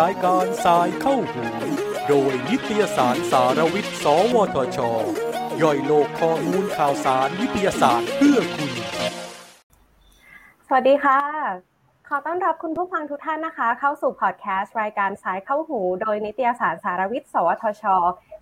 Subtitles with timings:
[0.00, 1.44] รายการสายเข้าหู
[2.08, 4.78] โดยนิตยสารสารวิทย์ สวทช
[5.62, 8.72] ย่อยโลกข้อมูลข่าวสารวิทยาศาสตร์เพื่อคุณ
[10.66, 11.20] สวัสดีค่ะ
[12.08, 17.84] ขอต้อนรับคุณผู้ฟังทุกท่านนะคะ เข้าสู่พอดแคสต์รายการสายเข้าหู โดยนิตยสารสารวิทย์ สวทช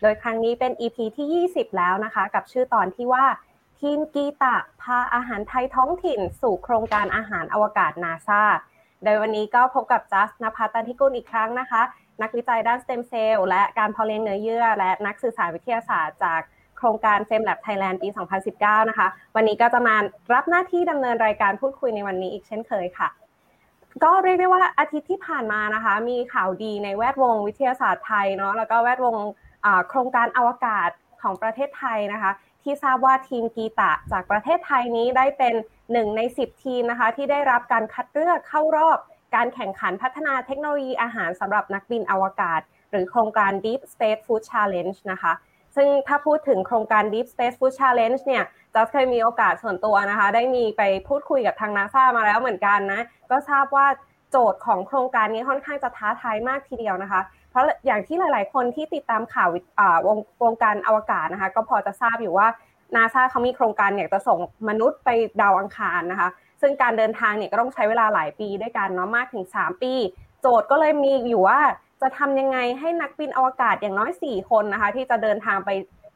[0.02, 3.24] โดยครั้งนี้เป็น EP ที่ 20 แล้วนะคะ กับชื่อตอนที่ว่า
[3.80, 8.42] ทีมกีตะพาอาหารไทยท้องถิ่นสู่โครงการอาหารอวกาศนาซา
[9.04, 11.82] โดยวันนี้ก็พบกับจัสนภัตันทิกุลอีกครั้งนะคะ
[12.22, 16.40] นักวิจัยด้านสเต็มเซลล์และการเพาะเลี้ยงเนื้อเยื่อ และนักสื่อสารวิทยาศาสตร์จาก
[16.78, 18.08] โครงการเฟมแลบไทยแลนด์ปี
[18.48, 19.96] 2019 นะคะ วันนี้ก็จะมา
[20.34, 23.08] รับหน้าที่ดำเนินรายการพูดคุยในวันนี้อีกเช่นเคยค่ะ
[24.04, 29.16] ก็เรียกได้ว่าอาทิตย์ที่ผ่านมานะคะ มีข่าวดีในแวดวงวิทยาศาสตร์ไทยเนาะแล้วก็แวดวง
[29.88, 30.90] โครงการอวกาศ
[31.22, 35.54] ของประเทศไทยนะคะ ที่ทราบว่าทีมกีตะจากประเทศไทยนี้ได้เป็น
[35.92, 38.98] หนึ่งใน 10 ทีมนะคะ ที่ได้รับการคัดเลือกเข้ารอบ
[39.34, 45.32] การแข่งขันพัฒนาเทคโนโลยีอาหารสำหรับนักบินอวกาศ หรือโครงการ Deep Space Food Challenge นะคะ
[45.76, 53.86] ซึ่งถ้าพูดถึงโครงการ Deep Space Food Challenge เนี่ยจะเคยมีโอกาสส่วนตัวนะคะ ได้มีไปพูดคุยกับทางนาซามาแล้วเหมือนกันนะ ก็ทราบว่า
[54.30, 59.48] โจทย์ของโครงการนี้ค่อนข้างจะท้าทายมากทีเดียวนะคะ เพราะอย่างที่หลาย ๆ คนที่ติดตามข่าว
[60.06, 62.48] วงวงการอวกาศนะคะ ก็พอจะทราบอยู่ว่า
[62.94, 65.08] นาซาเขามีโครงการอยากจะส่งมนุษย์ไป
[65.40, 66.28] ดาวอังคารนะคะ
[66.60, 69.92] ซึ่งการเดินทางเนี่ยก็ต้องใช้เวลาหลายปีด้วยกันเนาะมากถึง 3 ปี
[70.40, 71.60] โจทย์ก็เลยมีอยู่ว่า
[72.02, 75.70] จะทำยังไงให้นักบินอวกาศอย่างน้อย 4 คนนะคะ ที่จะเดินทางไป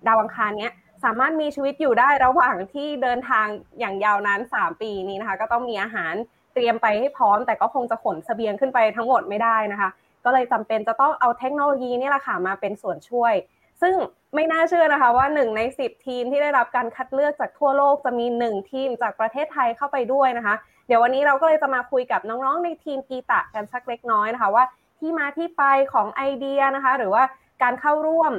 [0.07, 0.73] ดาวอังคารเนี้ย
[1.05, 3.47] สามารถมีชีวิตอยู่ได้ระหว่างที่เดินทาง
[3.79, 6.15] อย่างยาวนาน 3 ปีนี้นะคะ ก็ต้องมีอาหาร
[6.55, 9.91] เตรียมไปให้พร้อม แต่ก็คงจะขนเสบียงขึ้นไปทั้งหมดไม่ได้นะคะ
[10.25, 13.35] ก็เลยจำเป็นจะต้องเอาเทคโนโลยีนี่แหละค่ะมาเป็นส่วนช่วย
[13.83, 13.95] ซึ่ง
[14.35, 20.55] ไม่น่าเชื่อนะคะว่าหนึ่งใน 10 ทีมที่ได้รับการคัดเลือกจากทั่วโลกจะมี 1 ทีมจากประเทศไทยเข้าไปด้วยนะคะ
[20.87, 24.65] เดี๋ยววันนี้เราก็เลยจะมาคุยกับน้องๆในทีมกีตะกันสักเล็กน้อยนะคะว่า
[24.99, 27.23] ที่มาที่ไปของไอเดียนะคะ หรือว่า
[27.63, 28.33] การเข้าร่วม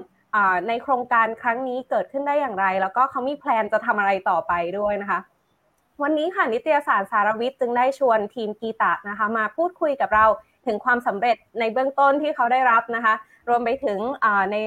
[0.68, 5.20] ในโครงการครั้งนี้เกิดขึ้นได้อย่างไร แล้วก็เขามีแพลนจะทำอะไรต่อไปด้วยนะคะ
[6.04, 10.26] วันนี้ค่ะนิตยสารสารวิทย์จึงได้ชวนทีมกีตะนะคะ มาพูดคุยกับเรา
[10.68, 13.14] ถึงความสำเร็จในเบื้องต้นที่เขาได้รับนะคะ
[13.50, 14.00] รวมไปถึง
[14.54, 14.58] ใน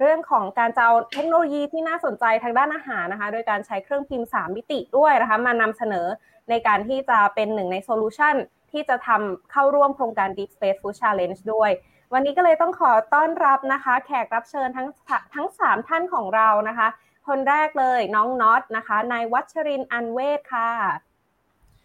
[0.00, 6.06] เรื่องของการจะเอาเทคโนโลยีที่น่าสนใจทางด้านอาหารนะคะ โดยการใช้เครื่องพิมพ์ 3 มิติด้วยนะคะ มานำเสนอ
[6.50, 8.34] ในการที่จะเป็นหนึ่งใน solution
[8.72, 11.70] ที่จะทำเข้าร่วมโครงการ Deep Space Food Challenge ด้วย
[12.12, 14.88] วันนี้ก็เลยต้องขอต้อนรับนะคะ แขกรับเชิญทั้ง
[15.34, 16.88] ทั้ง 3 ท่านของเรานะคะ
[17.28, 20.70] คนแรกเลยน้องน็อตนะคะนายวัชรินอันเวศค่ะ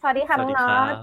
[0.01, 0.95] สวัสดีค่ะน้องน็อต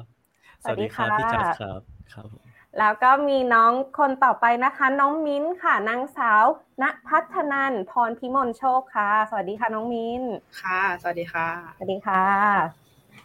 [0.62, 1.81] สวัสดีครับพี่จัดครับ
[2.12, 2.47] ครับ
[2.79, 6.45] แล้วก็มีน้องคนต่อไปนะคะ น้องมิ้นค่ะนางสาว
[6.83, 10.23] ณพัฒนันพรพิมลโชคค่ะ สวัสดีค่ะน้องมิ้น
[10.62, 12.25] ค่ะ สวัสดีค่ะ สวัสดีค่ะ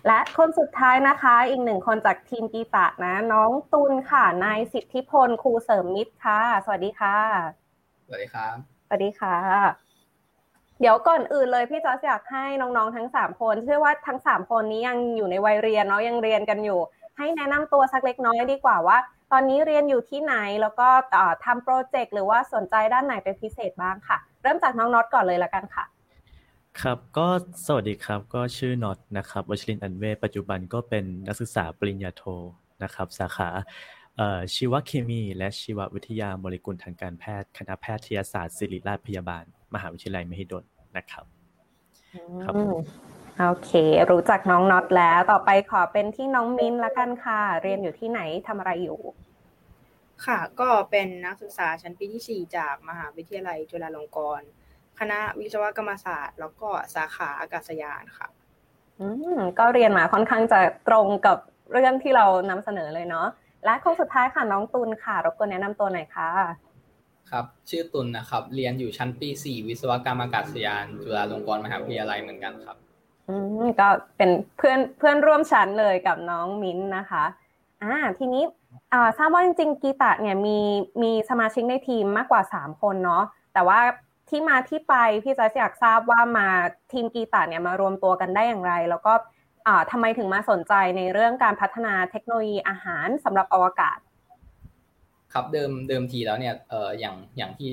[0.07, 7.17] และคนสุดท้ายนะคะ อีกหนึ่งคนจากทีมกีตะนะ น้องตุลค่ะนายสิทธิพลครูเสริมมิตรค่ะ สวัสดีค่ะ
[8.05, 8.55] สวัสดีครับ
[8.87, 9.37] สวัสดีค่ะ
[10.79, 16.79] เดี๋ยวก่อนอื่นเลยพี่จอสอยากให้น้องๆทั้งสามคนเชื่อว่าทั้งสามคนนี้ยังอยู่ในวัยเรียนเนาะยังเรียนกันอยู่
[17.17, 18.97] ให้แนะนำตัวสักเล็กน้อยดีกว่าว่า
[19.35, 20.87] ตอนนี้เรียนอยู่ที่ไหนแล้วก็
[21.45, 25.83] ทำโปรเจกต์หรือว่าสนใจด้านไหนเป็นพิเศษบ้างค่ะ เริ่มจากน้องน็อตก่อนเลยละกันค่ะ
[26.81, 27.27] ครับก็
[27.65, 32.23] สวัสดีครับก็ชื่อน็อตนะครับวชรินอันเวปัจจุบันก็เป็นนักศึกษาปริญญาโท
[32.83, 33.49] นะครับ สาขา
[34.53, 40.63] ชีวเคมีและชีววิทยาโมเลกุลทางการแพทย์ คณะแพทยศาสตร์ศิริราชพยาบาล มหาวิทยาลัยมหิดล
[40.97, 41.25] นะครับ
[42.43, 42.53] ครับ
[43.39, 43.71] โอเค
[44.11, 48.99] รู้จักน้องน็อตแล้ว ต่อไปขอเป็นที่น้องมิ้นละกันค่ะ เรียนอยู่ที่ไหนทำอะไรอยู่
[50.25, 54.47] ค่ะ ก็เป็นนักศึกษาชั้นปีที่ 4 จากมหาวิทยาลัยจุฬาลงกรณ์
[54.99, 58.27] คณะวิศวกรรมศาสตร์ แล้วก็สาขาอากาศยานค่ะ
[58.99, 61.37] อืม ก็เรียนมาค่อนข้างจะตรงกับ
[61.71, 63.27] เรื่องที่เรานำเสนอเลยเนาะ
[63.65, 66.29] และคนสุดท้ายค่ะน้องตุลค่ะ รบกวนแนะนำตัวหน่อยค่ะ
[67.31, 72.92] ครับชื่อตุลนะครับ เรียนอยู่ชั้นปีสี่วิศวกรรมอากาศยาน จุฬาลงกรณ์มหาวิทยาลัยเหมือนกันครับอืม
[73.79, 77.23] ก็เป็นเพื่อนเพื่อนร่วมชั้นเลยกับน้องมิ้นนะคะ
[77.83, 78.43] อ่าทีนี้
[79.17, 80.59] ทราบว่าจริงๆกีตะเนี่ยมี
[81.03, 83.79] มีสมาชิกในทีมมากกว่าสามคนเนาะแต่ว่า
[84.29, 86.47] ที่มาที่ไปพี่จะอยากทราบว่ามา
[86.91, 89.13] ทีมกีตาเนี่ยมารวมตัวกันได้อย่างไร แล้วก็
[89.91, 93.97] ทำไมถึงมาสนใจในเรื่องการพัฒนาเทคโนโลยีอาหารสำหรับอวกาศ
[95.33, 97.71] ครับเดิมเดิมทีแล้วเนี่ยเอออย่างอย่างที่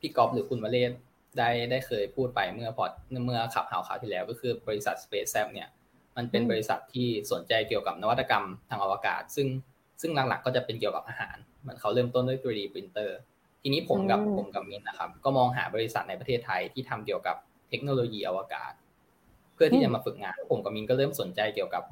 [0.00, 0.92] พี่กอฟหรือคุณวเลศ
[1.38, 2.90] ได้ได้เคยพูดไปเมื่อพอด
[3.26, 5.68] เมื่อขับข่าวข่าวที่แล้วก็คือบริษัท Space a p เนี่ย
[6.16, 9.46] มันเป็นบริษัทที่สนใจเกี่ยวกับนวัตกรรมทางอวกาศ ซึ่ง
[10.00, 11.36] ซึ่งหลักๆก็จะเป็นเกี่ยวกับอาหาร
[11.66, 13.10] มันเขาเริ่มต้นด้วย 3D printer
[13.62, 17.36] ทีนี้ผมกับผมกับมินนะครับ ก็มองหาบริษัทในประเทศไทยที่ทำเกี่ยวกับ
[17.68, 18.72] เทคโนโลยีอวกาศ
[19.54, 21.82] เพื่อที่จะมาฝึกงาน ผมกับมินก็เริ่มสนใจเกี่ยวกับ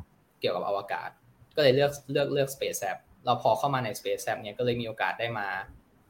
[0.40, 1.10] เกี่ยวกับอวกาศ
[1.56, 5.48] ก็เลยเลือกเลือกเลือก Space App เราพอเข้ามาใน Space App เนี่ยก็เลยมีโอกาสได้มา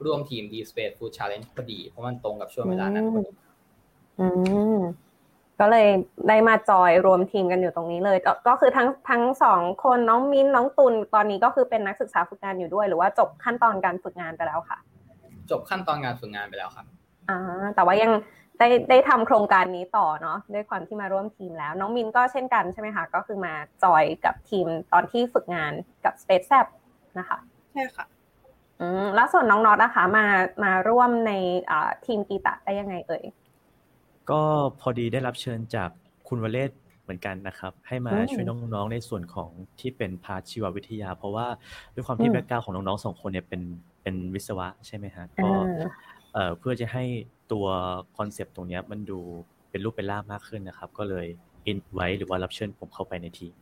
[0.05, 3.31] ร่วมทีม Deep Space Food Challenge พอดี เพราะมันตรงกับช่วงเวลานั้นพอดี
[4.21, 4.27] อื
[4.77, 4.79] ม
[5.61, 5.89] ก็เลย
[6.29, 14.79] ได้มาจอยรวมทีมกันอยู่ตรงนี้เลยก็ก็คือทั้งทั้งสองคนน้องมิ้นน้องตุลตอนนี้ก็คือเป็นนักศึกษาฝึกงานอยู่ด้วย หรือว่าจบขั้นตอนการฝึกงานไปแล้วค่ะ
[15.51, 16.87] จบขั้นตอนงานฝึกงานไปแล้วครับ
[17.29, 17.39] อ่า
[17.75, 18.13] แต่ว่ายัง
[18.59, 23.55] ได้ได้ทำโครงการนี้ต่อเนาะด้วยความที่มาร่วมทีมแล้ว น้องมินก็เช่นกันใช่ไหมคะ ก็คือมา
[23.85, 25.73] จอยกับทีมตอนที่ฝึกงาน
[26.05, 26.67] กับ Space Zab
[27.19, 27.39] นะคะ
[27.73, 28.18] ใช่ค่ะอืม
[29.15, 30.25] แล้วส่วนน้องน็อตนะคะมา
[30.65, 31.33] มาร่วมใน
[31.71, 33.25] อ่าทีมกีตาได้ยังไงเอ่ย
[34.31, 34.41] ก็
[34.81, 35.91] พอดีได้รับเชิญจาก
[36.29, 36.71] คุณวเรศ
[37.03, 41.47] เหมือนกันนะครับ ให้มาช่วยน้องๆในส่วนของที่เป็น part ชีววิทยา เพราะว่า
[41.95, 43.63] ด้วยความที่ background ของน้องๆสองคนเนี่ยเป็น
[44.03, 45.51] เป็นวิศวะใช่ไหมฮะก็
[46.33, 47.05] เอ่อเพื่อจะให้
[47.53, 47.67] ตัว
[48.17, 49.19] concept ตรงนี้มันดู
[49.71, 51.27] เป็นรูปเป็นร่างมากขึ้นนะครับ ก็เลย
[51.67, 53.55] อินไว้หรือว่ารับเชิญผมเข้าไปในทีม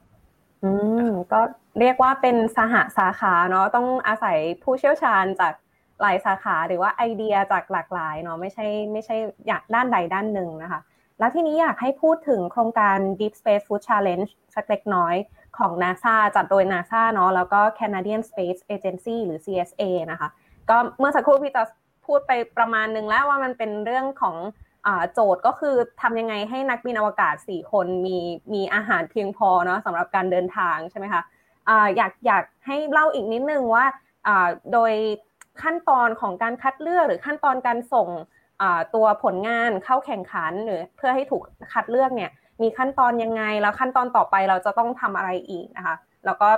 [0.64, 0.70] อื
[1.06, 1.40] มก็
[1.80, 5.52] เรียกว่าเป็นสหสาขาเนาะต้องอาศัยผู้เชี่ยวชาญจาก
[6.02, 9.16] หลายสาขาหรือว่าไอเดียจากหลากหลายเนาะไม่ใช่ไม่ใช่
[9.46, 10.80] อยากด้านใดด้านหนึ่งนะคะ
[11.18, 15.14] แล้วที่นี้อยากให้พูดถึงโครงการ Deep Space Food Challenge สักเล็กน้อย
[15.58, 20.28] ของ NASA จัดโดย NASA เนาะแล้วก็ Canadian Space Agency หรือ CSA นะคะ
[20.70, 21.62] ก็เมื่อสักครู่พี่จะ
[22.06, 24.36] พูดไปประมาณนึงแล้วว่ามันเป็นเรื่องของ
[25.12, 28.18] โจทย์ก็คือทำยังไงให้นักบินอวกาศ 4 คนมี
[28.54, 31.22] มีอาหารเพียงพอเนาะสำหรับการเดินทางใช่ไหมคะ
[31.96, 33.84] อยากอยากให้เล่าอีกนิดนึงว่า
[34.72, 34.92] โดย
[35.62, 38.08] ขั้นตอนของการคัดเลือกหรือขั้นตอนการส่ง
[38.94, 41.42] ตัวผลงานเข้าแข่งขันหรือเพื่อให้ถูก
[41.72, 42.30] คัดเลือกเนี่ย
[42.62, 45.96] มีขั้นตอนยังไงแล้วขั้นตอนต่อไปเราจะต้องทำอะไรอีกนะคะ
[46.26, 46.50] แล้วก็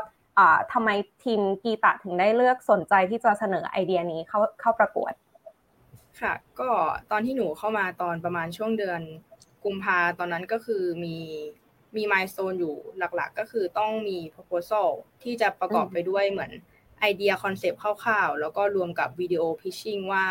[0.72, 0.90] ทำไม
[1.24, 5.12] ทีมกีตะถึงได้เลือกสนใจที่จะเสนอไอเดียนี้เข้าเข้าประกวด
[6.22, 6.70] ค่ะ ก็
[7.10, 9.00] ตอนที่หนูเข้ามาตอนประมาณช่วงเดือน
[9.64, 11.16] กุมภาตอนนั้นก็คือมี
[11.96, 14.88] มี milestone อยู่หลักๆ ก็คือต้องมี proposal
[15.22, 16.52] ที่จะประกอบไปด้วยเหมือน
[17.00, 20.24] ไอเดีย concept คร่าวๆ แล้วก็รวมกับวิดีโอ pitching ว่า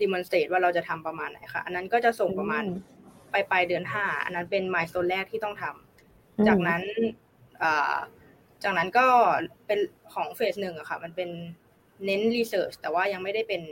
[0.00, 2.64] demonstrate ว่าเราจะทำประมาณไหนค่ะ อันนั้นก็จะส่งประมาณ
[3.30, 6.82] ไปปลายเดือนห้าอันนั้นเป็น milestone แรกที่ต้องทำจากนั้น
[8.64, 9.06] จากนั้นก็
[9.66, 9.78] เป็น
[10.14, 11.30] ของ phase หนึ่งอะค่ะ มันเป็น
[12.04, 13.62] เน้น research แต่ว่ายังไม่ได้เป็น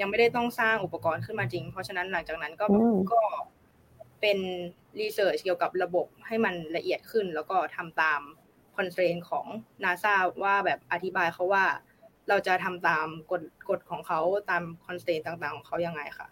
[0.00, 2.66] ยังไม่ได้ต้องสร้างอุปกรณ์ขึ้นมาจริง เพราะฉะนั้นหลังจากนั้นก็
[3.12, 3.20] ก็
[4.20, 4.38] เป็น
[5.00, 8.20] research เกี่ยวกับระบบให้มันละเอียดขึ้น แล้วก็ทำตาม
[8.76, 9.46] constraint ของ
[9.84, 11.64] NASA ว่าแบบอธิบายเขาว่า
[12.28, 14.20] เราจะทำตามกฎกฎของเขา
[14.50, 16.28] ตาม constraint ต่างๆ ของเขายังไงค่ะ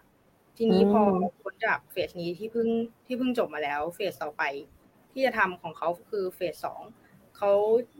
[0.57, 1.01] ทีนี้พอ
[1.41, 2.69] พ้นจาก phase นี้ที่เพิ่ง
[3.05, 4.43] ที่เพิ่งจบมาแล้ว phase ต่อไป
[5.11, 6.81] ที่จะทำของเขาคือ phase สอง
[7.37, 7.51] เขา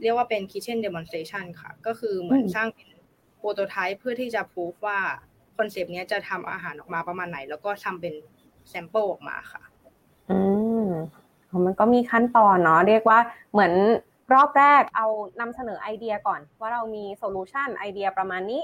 [0.02, 2.90] เรียกว่าเป็น kitchen demonstration ค่ะ ก็คือเหมือนสร้างเป็น
[3.38, 5.00] prototype เพื่อที่จะพูฟว่า
[5.58, 8.14] concept นี้จะทำอาหารออกมาประมาณไหน แล้วก็ทำเป็น
[8.70, 9.62] sample ออกมาค่ะ
[10.30, 10.40] อื
[10.86, 10.88] ม
[11.66, 13.20] มันก็มีขั้นตอนเนาะเรียกว่า
[13.52, 13.74] เหมือน
[14.34, 15.08] รอบแรกเอา
[15.40, 18.62] นำเสนอไอเดียก่อน ว่าเรามี solution ไอเดียประมาณนี้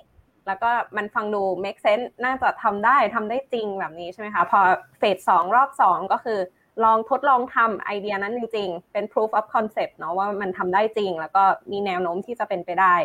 [0.47, 4.59] แล้วก็มันฟังดู make sense น่าจะทำได้ทำได้จริงแบบนี้ใช่ไหมคะพอ
[5.00, 6.39] เฟสสองรอบสองก็คือ
[6.83, 12.95] ลองทดลองทำไอเดียนั้นจริง ๆ เป็น proof of concept เนาะว่ามันทำได้จริง แล้วก็มีแนวโน้มที่จะเป็นไปได้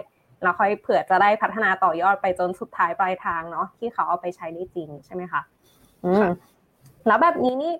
[0.45, 5.41] แล้วค่อยเผื่อจะได้พัฒนาต่อยอดไปจนสุดท้ายปลายทางเนาะที่เขาเอาไปใช้ได้จริงใช่ไหมคะ
[6.05, 6.27] อืม
[7.07, 7.73] แล้วแบบนี้นี่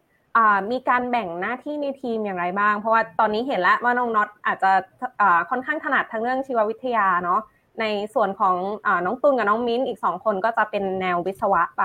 [0.71, 4.71] มีการแบ่งหน้าที่ในทีมอย่างไรบ้าง เพราะว่าตอนนี้เห็นแล้วว่าน้องน็อตอาจจะ
[5.51, 7.41] ค่อนข้างถนัดทั้งเรื่องชีววิทยาเนาะ
[7.81, 8.55] ในส่วนของ
[9.07, 11.83] น้องตุนกับน้องมิ้นอีกสองคนก็จะเป็นแนววิศวะไป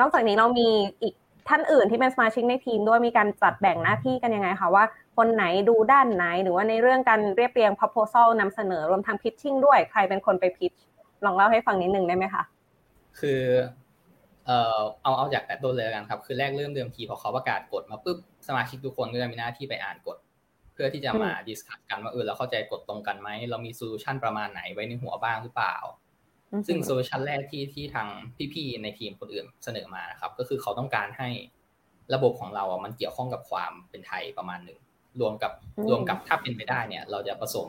[0.00, 0.68] นอกจากนี้เรามี
[1.02, 1.14] อีก
[1.50, 4.84] ท่านอื่นที่เป็นสมาชิกในทีมด้วยมีการจัดแบ่งหน้าที่กันยังไงคะว่า
[5.16, 10.78] คนไหนดูด้านไหน หรือว่าในเรื่องการเรียบเรียง proposal นำเสนอรวมทั้ง pitching ด้วยใครเป็นคนไป pitch
[11.24, 12.42] ลองเล่าให้ฟังนิดนึงได้ไหมคะ
[13.20, 13.42] คือ
[14.46, 20.16] เอ่อเอาเอาจากแต่ต้นเลยกันครับ คือแรกเริ่มเดิมทีพอเขาประกาศกฎมาปุ๊บสมาชิกทุกคนก็จะมีหน้าที่ไปอ่านกฎ
[20.72, 25.76] เพื่อที่จะมา discuss กันว่าเออเราเข้าใจกฎตรงกันไหมเรามี solution ประมาณไหนไว้ในหัวบ้างหรือเปล่า
[26.66, 28.08] ซึ่ง solution แรกที่ที่ทาง
[28.54, 31.28] พี่ๆในทีมคนอื่นเสนอมานะครับ ก็คือเขาต้องการให้
[32.14, 34.78] ระบบของเราอะมันเกี่ยวข้องกับความเป็นไทยประมาณหนึ่ง
[35.20, 35.52] รวมกับ
[35.90, 37.68] รวมกับถ้าเป็นไปได้เนี่ย เราจะผสม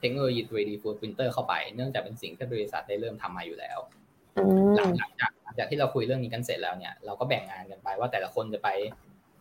[0.00, 3.78] เทคโนโลยี 3D food printer เข้าไป เนื่องจากเป็นสิ่งที่บริษัทได้เริ่มทำมาอยู่แล้ว
[4.76, 8.68] หลังจากหลังจากที่เราคุยเรื่องนี้กันเสร็จแล้วเนี่ยเราก็แบ่งงานกันไปว่าแต่ละคนจะไป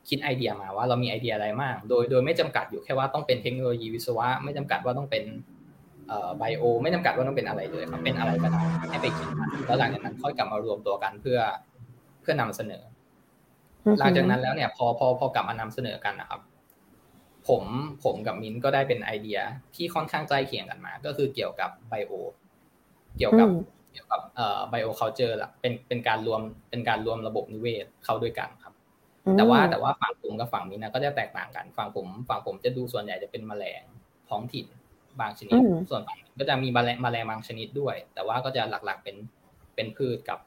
[0.09, 5.60] คิดไอเดียมาว่าเรามีไอเดียอะไรมาก โดยโดยไม่จำกัดอยู่แค่ว่าต้องเป็นเทคโนโลยีวิศวะ ไม่จำกัดว่าต้องเป็นเอ่อ
[6.37, 9.29] ไบโอไม่จำกัดว่าต้องเป็นอะไรเลยครับเป็นอะไรก็ได้ให้ไปคิด
[9.65, 11.39] แล้วหลังจากนั้นค่อยกลับมารวมตัวกันเพื่อ
[12.21, 12.83] เพื่อนำเสนอ
[13.99, 16.41] หลังจากนั้นแล้วเนี่ย พอพอพอกลับมานำเสนอกันนะครับ
[17.47, 17.63] ผม
[18.03, 19.39] ผมกับมิ้นก็ได้เป็นไอเดีย
[19.75, 22.11] ที่ค่อนข้างใกล้เคียงกันมา ก็คือเกี่ยวกับไบโอ
[23.17, 23.47] เกี่ยวกับ
[23.91, 28.73] เกี่ยวกับเอ่อไบโอเคาเจอร์ละเป็นเป็นการรวมเป็นการรวมระบบนิเวศเข้าด้วยกันครับ
[29.37, 33.83] แต่ว่าแต่ว่าฝั่งผมกับฝั่งมิ้นนะก็จะแตกต่างกัน ฝั่งผมฝั่งผมจะดูส่วนใหญ่จะเป็นแมลง
[34.29, 34.65] ท้องถิ่น
[35.19, 36.01] บางชนิด ส่วน
[36.39, 39.15] ก็จะมีแมลงแมลงบางชนิดด้วย แต่ว่าก็จะหลักๆเป็น
[39.75, 40.39] เป็นพืชกับ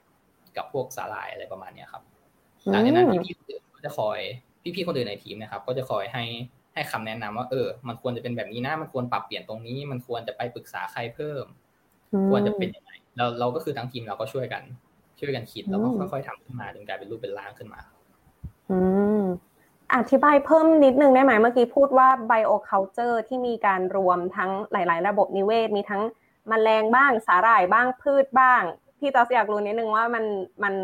[0.56, 2.02] กับพวกสาหร่ายอะไรประมาณนี้ครับ
[2.70, 4.18] หลังจากนั้นพี่ๆคนอื่นก็จะคอย
[4.76, 6.24] พี่ๆคนอื่นในทีมนะครับ ก็จะคอยให้
[6.74, 11.44] ให้คำแนะนำว่าเออ มันควรจะเป็นแบบนี้นะ มันควรปรับเปลี่ยนตรงนี้ มันควรจะไปปรึกษาใครเพิ่ม
[12.30, 14.62] ควรจะเป็นยังไงเราเราก็คือทั้งทีมเราก็ช่วยกัน
[15.20, 17.80] ช่วยกันคิดแล้วก็ค่อยๆทำขึ้นมาจนกลายเป็นรูปเป็นร่างขึ้นมา
[18.70, 18.78] อื
[19.22, 19.24] ม
[19.96, 26.02] อธิบายเพิ่มนิดนึงได้ไหมเมื่อกี้พูดว่า bioculture ที่มีการรวมทั้งหลาย ๆ ระบบนิเวศ มีทั้ง
[26.50, 28.62] มแมลงบ้างสาหร่ายบ้างพืชบ้าง
[28.98, 30.24] พี่ตอสอยากรู้นิดนึงว่ามัน
[30.64, 30.74] มัน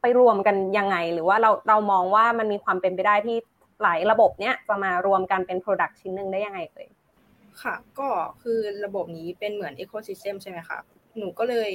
[0.00, 3.36] ไปรวมกันยังไง หรือว่าเราเรามองว่ามันมีความเป็นไปได้ที่
[3.82, 6.88] หลายระบบเนี้ยจะมารวมกันเป็น product ชิ้นหนึ่งได้ยังไงเอ่ย
[7.62, 8.08] ค่ะก็
[8.42, 10.78] คือระบบนี้เป็นเหมือน ecosystem ใช่ไหมคะ
[11.18, 11.70] หนูก็เลย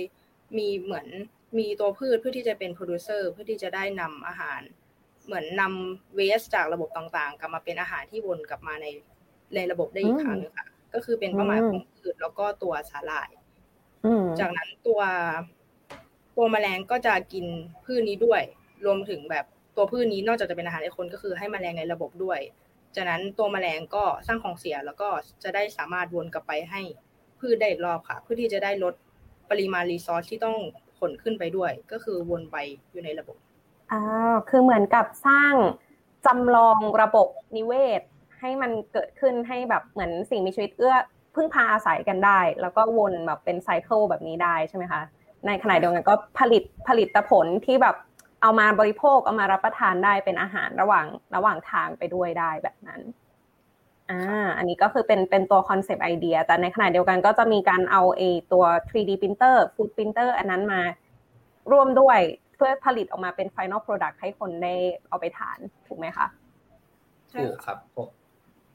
[0.57, 1.07] มีเหมือน
[1.57, 4.61] มีตัวพืชเพื่อที่จะเป็น producer เพื่อที่จะได้นำอาหาร
[5.29, 8.85] เหมือนนำเวสจากระบบต่างๆ กลับมาเป็นอาหารที่วนกลับมาใน
[9.55, 13.29] ในระบบได้อีกครั้งนึงค่ะ ก็คือเป็นเป้าหมายของพืชแล้วก็ตัวสาหร่าย
[14.39, 15.01] จากนั้นตัว
[16.37, 17.45] ตัวแมลงก็จะกิน
[17.85, 18.41] พืชนี้ด้วย
[18.85, 19.45] รวมถึงแบบ
[19.75, 22.39] ตัวพืชนี้นอกจากจะเป็นอาหารให้คนก็คือให้แมลงในระบบด้วย
[22.95, 25.09] จากนั้นตัวแมลงก็สร้างของเสียแล้วก็
[25.43, 26.81] จะได้สามารถวนกลับไปให้
[27.39, 28.93] พืชได้อีกรอบค่ะ เพื่อที่จะได้ลด
[29.49, 30.57] ปริมาณรีซอสที่ต้อง
[30.99, 32.57] ขนขึ้นไปด้วย ก็คือวนไป
[32.91, 33.37] อยู่ในระบบ
[33.91, 33.99] อ่า
[34.49, 35.53] คือเหมือนกับสร้าง
[36.25, 37.27] จำลองระบบ
[37.57, 38.01] นิเวศ
[38.39, 40.95] ให้มันเกิดขึ้นให้แบบเหมือนสิ่งมีชีวิตเอื้อ
[41.35, 45.01] พึ่งพาอาศัยกันได้ แล้วก็วนแบบเป็นไซเคิลแบบนี้ได้ใช่ไหมคะ
[45.45, 47.95] ในขณะเดียวกันก็ผลิตผลิตผลที่แบบ
[48.41, 51.05] เอามาบริโภคเอามารับประทานได้เป็นอาหารระหว่าง
[51.35, 53.01] ระหว่างทางไปด้วยได้แบบนั้น
[54.09, 60.81] อ่าอันนี้ก็คือเป็นเป็นตัวคอนเซปต์ไอเดีย แต่ในขณะเดียวกันก็จะมีการเอาเอตัว 3D printer food printer อันนั้นมา
[61.71, 62.19] ร่วมด้วย
[62.59, 64.73] พื่อผลิตออกมาเป็น final product ให้คนได้
[65.09, 66.27] เอาไปทานถูกไหมคะ
[67.33, 67.77] ถูกครับ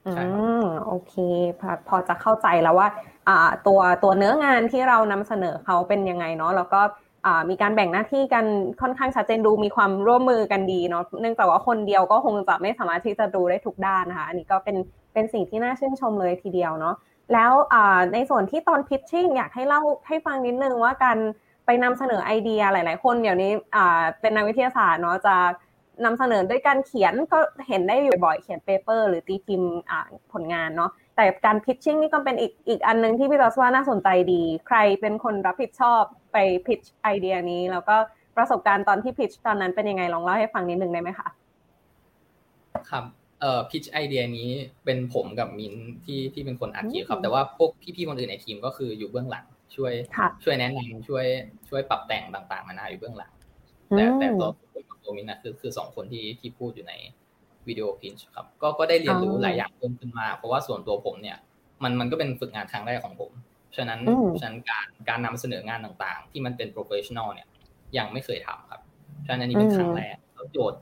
[0.07, 0.13] อื
[0.61, 1.15] มโอเค
[1.61, 2.89] พอพอจะเข้าใจแล้วว่า
[3.29, 6.81] อ่า ตัวตัวเนื้องานที่เรานำเสนอเขาเป็นยังไงเนาะแล้วก็
[7.51, 8.45] มีการแบ่งหน้าที่กัน
[8.81, 14.77] ค่อนข้างชัดเจนดูมีความร่วมมือกันดีเนาะเนื่องจากว่าคนเดียวก็คงจะไม่สามารถที่จะดูได้ทุกด้านนะคะอันนี้ก็เป็น
[15.13, 16.95] เป็นสิ่งที่น่าชื่นชมเลยทีเดียวเนาะ
[17.33, 17.53] แล้ว
[18.15, 21.19] ในส่วนที่ตอน pitching อยากให้เล่าให้ฟังนิดนึงว่าการ
[21.67, 23.51] ไปนำเสนอไอเดียหลาย ๆ คนเดี๋ยวนี้
[24.21, 25.37] เป็นนักวิทยาศาสตร์เนาะจะ
[26.05, 29.73] นำเสนอด้วยการเขียนก็เห็นได้อยู่บ่อยเขียน paper หรือตีพิมพ์
[30.33, 36.03] ผลงานเนาะแต่การ pitching นี่ก็เป็นอีกอีกอันนึงที่พี่รอสว่าน่าสนใจดี ใครเป็นคนรับผิดชอบ
[36.33, 37.97] ไปพิชไอเดียนี้ แล้วก็
[38.37, 41.29] ประสบการณ์ตอนที่พิชตอนนั้นเป็นยังไงลองเล่าให้ฟังนิดนึงได้ไหมคะ
[42.91, 43.05] ครับ
[43.41, 44.51] เอ่อพิชไอเดียนี้
[44.85, 49.45] เป็นผมกับมินที่ที่เป็นคนอัดคลิปครับ แต่ว่าพวกพี่ๆคนอื่นในทีมก็คืออยู่เบื้องหลัง
[49.77, 49.93] ช่วย
[50.45, 51.25] ช่วยแนะนำช่วย
[51.69, 53.33] ช่วยปรับแต่งต่างๆมานาอยู่เบื้องหลัง
[53.89, 54.49] แต่แต่ตัว
[55.05, 56.95] ตัวมินนะคือคือสองคนที่ที่พูดอยู่ใน
[57.69, 61.39] วิดีโอพินช์ครับก็ก็ได้เรียนรู้หลายอย่างเพิ่มขึ้นมา เพราะว่าส่วนตัวผมเนี่ย
[61.83, 63.33] มันมันก็เป็นฝึกงานครั้งแรกของผม
[63.77, 64.01] ฉะนั้น
[64.41, 67.49] ฉะนั้นการการนำเสนองานต่างๆ ที่มันเป็น professional เนี่ย
[67.97, 68.81] ยังไม่เคยทำครับ
[69.25, 70.79] ฉะนั้นอันนี้เป็นครั้งแรกแล้วโจทย์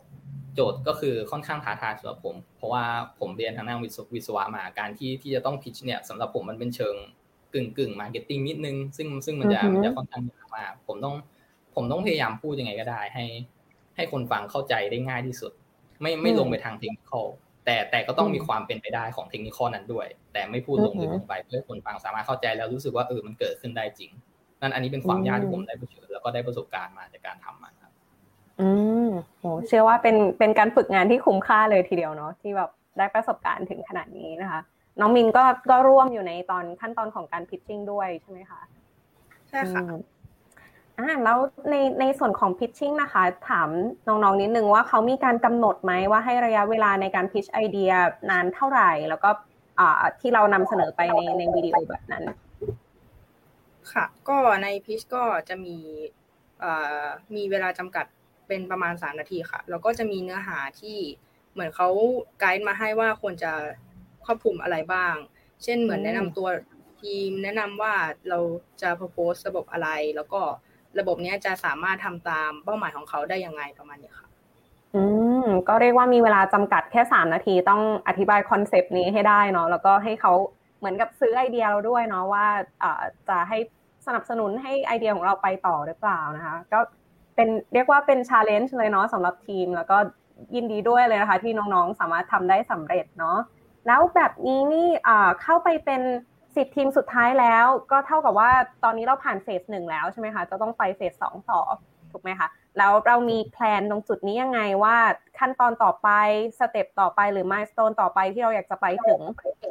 [0.55, 2.85] โจทย์ก็คือค่อนข้างท้าทายสำหรับผม เพราะว่า
[3.21, 3.79] ผมเรียนทางด้าน
[4.15, 6.95] วิศวะมาการที่ที่จะต้อง pitch เนี่ยสำหรับผมมันเป็นเชิง
[7.55, 11.15] กึ่งกึ่ง marketing นิดนึง ซึ่งซึ่งมันจะมันจะค่อนข้างยากมากผมต้อง
[11.75, 13.25] ผมต้องพยายามพูดยังไงก็ได้ ให้
[13.97, 15.53] ให้คนฟังเข้าใจได้ง่ายที่สุด
[16.01, 17.13] ไม่ไม่ลงไปทางเทคนิค
[17.65, 24.11] แต่แต่ก็ต้องมีความเป็นไปได้ของเทคนิคนั้นด้วย แต่ไม่พูดลงลึกลงไปเพื่อคนฟังสามารถเข้าใจแล้วรู้สึกว่าเออมันเกิดขึ้นได้จริง
[24.61, 27.93] นั่นอันนี้เป็นความยากที่ผมได้เผชิญแล้วก็ได้ประสบการณ์มาจากการทำมันครับ
[28.61, 28.69] อื
[29.07, 34.61] มโหเชื่อว่าเป็นเป็นการฝึกงานที่คุ้มค่าเลยทีเดียวเนาะที่แบบได้ประสบการณ์ถึงขนาดนี้นะคะ
[35.01, 38.61] น้องมินก็ก็ร่วมอยู่ในตอนขั้นตอนของการพิชชิ่งด้วยใช่ไหมคะ
[39.49, 39.83] ใช่ค่ะ
[40.99, 41.39] อ่าแล้ว
[41.71, 43.69] ในในส่วนของพิชชิ่งนะคะ ถาม
[44.09, 47.93] น้องๆนิดนึงว่าเขามีการกำหนดไหมว่าให้ระยะเวลาในการพิชไอเดีย
[48.31, 49.31] นานเท่าไหร่ แล้วก็
[49.79, 52.25] อ่าที่เรานำเสนอไปในในวิดีโอแบบนั้น
[53.93, 55.77] ค่ะ ก็ในพิชก็จะมี
[57.37, 58.07] มีเวลาจำกัด
[58.49, 60.97] เป็นประมาณสามนาทีค่ะ แล้วก็จะมีเนื้อหาที่
[61.53, 61.89] เหมือนเขา
[62.41, 63.53] ไกด์มาให้ว่าควรจะ
[64.27, 65.15] ครอบคลุมอะไรบ้าง
[65.63, 66.49] เช่นเหมือนแนะนำตัว
[67.01, 67.95] ทีมแนะนำว่า
[68.29, 68.39] เรา
[68.83, 70.41] จะ propose ระบบอะไร แล้วก็
[70.99, 74.29] ระบบนี้จะสามารถทำตามเป้าหมายของเขาได้ยังไงประมาณนี้ค่ะ
[74.95, 75.03] อื
[75.45, 80.33] มก็เรียกว่ามีเวลาจำกัดแค่สามนาทีต้องอธิบาย concept นี้ให้ได้เนาะแล้วก็ให้เขา
[80.79, 82.47] เหมือนกับซื้อไอเดียเราด้วยเนาะว่า
[83.29, 83.59] จะให้
[84.07, 86.81] สนับสนุนให้ไอเดียของเราไปต่อหรือเปล่านะคะ ก็
[87.37, 89.97] เป็นเรียกว่าเป็น challenge เลยเนาะสำหรับทีม แล้วก็
[90.55, 93.39] ยินดีด้วยเลยนะคะ ที่น้องๆสามารถทำได้สำเร็จเนาะ
[93.87, 94.89] แล้วแบบนี้นี่
[95.43, 96.03] เข้าไปเป็น
[96.57, 98.51] สิบทีมสุดท้ายแล้ว ก็เท่ากับว่า
[98.85, 101.61] ตอนนี้เราผ่าน phase หนึ่งแล้วใช่ไหมคะจะต้องไป phase สองต่อ
[102.13, 102.49] ถูกไหมคะ
[102.79, 104.97] แล้วเรามี plan ตรงจุดนี้ยังไงว่า
[105.39, 106.09] ขั้นตอนต่อไป
[106.59, 109.21] step ต่อไปหรือ milestone ต่อไปที่เราอยากจะไปถึง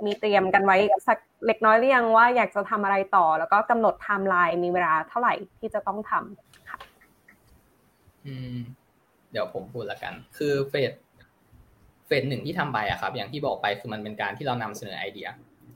[0.05, 0.77] มีเตรียมกันไว้
[1.07, 6.77] สักเล็กน้อยหรือยังว่าอยากจะทำอะไรต่อ แล้วก็กำหนดไทม์ไลน์มีเวลาเท่าไหร่ที่จะต้องทำค่ะ
[8.25, 8.57] อืม
[9.31, 15.27] เดี๋ยวผมพูดละกัน คือ phase หนึ่งที่ทำไปอะครับ อย่างที่บอกไปคือมันเป็นการที่เรานำเสนอไอเดีย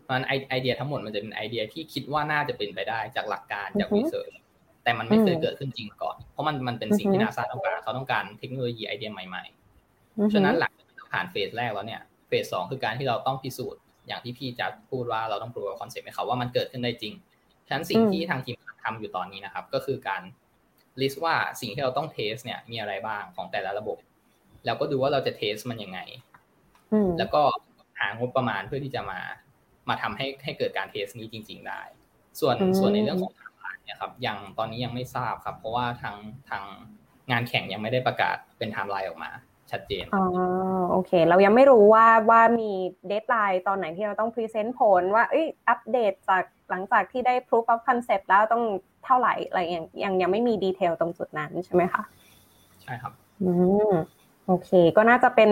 [0.10, 4.30] มันไอเดียทั้งหมดมันจะเป็นไอเดียที่คิดว่าน่าจะเป็นไปได้จากหลักการจากวิจัย
[4.84, 10.72] แต่มันไม่เคยเกิดขึ้นจริงก่อน เพราะมันมันเป็นสิ่งที่นาซาต้องการเขาต้องการเทคโนโลยีไอเดียใหม่ๆฉะนั้นหลัง
[11.12, 17.14] ผ่าน phase แรกแล้วเนี่ย phase สองคือการที่เราต้องพิสูจน์อย่างที่พี่จะพูดว่าเราต้อง proof concept ให้เขาว่ามันเกิดขึ้นได้จริง
[17.68, 20.22] ฉะนั้นสิ่งที่ทางทีมทำอยู่ตอนนี้นะครับ ก็คือการ
[21.02, 23.98] list ว่าสิ่งที่เราต้อง test เนี่ยมีอะไรบ้างของแต่ละระบบ
[24.66, 26.00] แล้วก็ดูว่าเราจะ test มันยังไง
[27.20, 27.42] แล้วก็
[28.00, 29.20] หางบประมาณเพื่อที่จะมา
[29.90, 31.82] มาทำให้ให้เกิดการ test นี้จริง ๆ ได้
[32.40, 36.16] ส่วนส่วนในเรื่องของไทม์ไลน์เนี่ยครับ ยังตอนนี้ยังไม่ทราบครับ เพราะว่าทาง
[36.50, 36.64] ทาง
[37.32, 39.32] งานแข่งยังไม่ได้ประกาศเป็นไทม์ไลน์ออกมา
[39.72, 40.26] ชัดเจนอ๋อ
[40.92, 42.72] โอเค เรายังไม่รู้ว่าว่ามี
[43.08, 48.64] deadline ตอนไหนที่เราต้อง present ผลว่าเอ้ยอัปเดตจากหลังจากที่ได้ proof of concept แล้วต้อง
[49.06, 52.04] เท่าไหร่อะไรอย่างยังยังไม่มีดีเทลตรงจุดนั้นใช่ไหมคะ
[52.84, 53.52] ใช่ครับ อื
[53.92, 53.94] ม
[54.48, 55.50] โอเค ก็น่าจะเป็น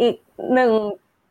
[0.00, 0.14] อีก
[0.54, 0.72] หนึ่ง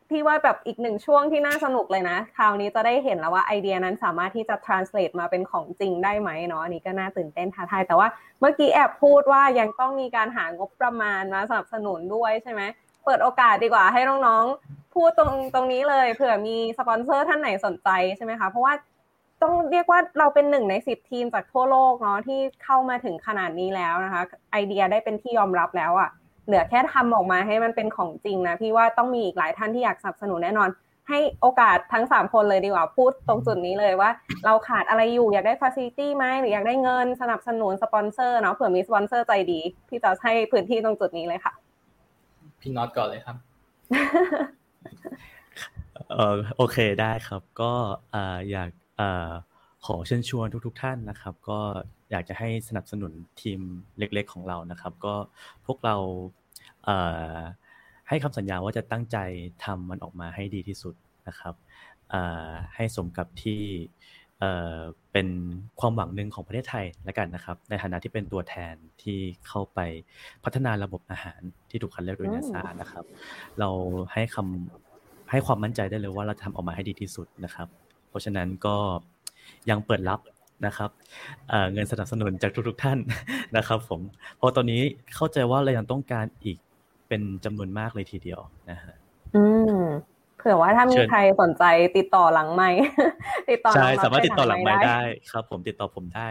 [0.10, 8.08] พี่ว่าแบบอีกหนึ่งช่วงที่น่าสนุกเลยนะ คราวนี้จะได้เห็นแล้วว่าไอเดียนั้นสามารถที่จะ translate มาเป็นของจริงได้ไหมเนาะอันนี้ก็น่าตื่นเต้นท้าทายแต่ว่า
[8.40, 12.62] เมื่อกี้แอบพูดว่ายังต้องมีการหางบประมาณมาสนับสนุนด้วยใช่ไหม
[13.06, 18.74] เปิดโอกาสดีกว่าให้น้องๆพูดตรงตรงนี้เลยเผื่อมีสปอนเซอร์ท่านไหนสนใจใช่ไหมคะเพราะว่า
[19.42, 26.10] ต้องเรียกว่าเราเป็นหนึ่งในสิบทีมจากทั่วโลกเนาะที่เข้ามาถึงขนาดนี้แล้วนะคะ ไอเดียได้เป็นที่ยอมรับแล้วอะ่ะ
[26.52, 30.70] เหลือแค่ทำออกมาให้มันเป็นของจริงนะพี่ว่าต้องมีอีกหลายท่านที่อยากสนับสนุนแน่นอน
[31.10, 34.10] ให้โอกาสทั้งสามคนเลยดีกว่าพูดตรงจุดนี้เลยว่า
[34.46, 41.54] เราขาดอะไรอยู่อยากได้ facility ไหมหรืออยากได้เงินสนับสนุนสปอนเซอร์เนาะเผื่อมีสปอนเซอร์ใจดี พี่จะให้พื้นที่ตรงจุดนี้เลยค่ะ
[42.62, 43.36] พี่น็อตก่อนเลยครับ
[46.12, 47.74] เออโอเคได้ครับ ก็
[48.52, 48.72] อยาก
[49.86, 51.60] ขอเชิญชวนทุกๆท่านนะครับ ก็
[52.12, 53.60] อยากจะให้สนับสนุนทีม
[53.98, 55.16] เล็ก ๆ ของเรานะครับ ก็
[55.66, 55.96] พวกเรา
[58.08, 59.18] ให้คำสัญญาว่าจะตั้งใจ
[59.66, 60.96] ทำมันออกมาให้ดีที่สุด
[61.28, 61.56] นะครับ
[62.76, 63.62] ให้สมกับที่
[65.12, 65.28] เป็น
[65.80, 69.80] ความหวังหนึ่งของประเทศไทยแล้วกันนะครับ ในฐานะที่เป็นตัวแทนที่เข้าไป
[70.44, 73.06] พัฒนาระบบอาหารที่ถูกคัดเลือกโดยนาซานะครับ
[73.60, 73.70] เรา
[74.14, 77.68] ให้คำให้ความมั่นใจได้เลยว่าเราจะทำออกมาให้ดีที่สุดนะครับ
[78.10, 78.78] เพราะฉะนั้นก็
[79.70, 80.20] ยังเปิดรับ
[80.66, 80.90] นะครับ
[81.74, 83.00] เงินสนับสนุนจากทุกๆท่าน
[83.58, 84.02] นะครับ ผม
[84.38, 84.82] เพราะตอนนี้
[85.16, 86.58] เข้าใจว่าเรายังต้องการอีก
[87.12, 88.40] เป็นจำนวนมากเลยทีเดียว
[88.72, 88.96] นะฮะ
[89.36, 89.44] อื
[89.80, 89.82] ม
[90.38, 91.64] เผื่อว่าถ้ามีใครสนใจ
[91.98, 92.70] ติดต่อหลังไม่
[93.50, 95.00] ติดต่อใช่สามารถติดต่อหลังไม่ได้
[95.32, 96.28] ครับ ผมติดต่อผมได้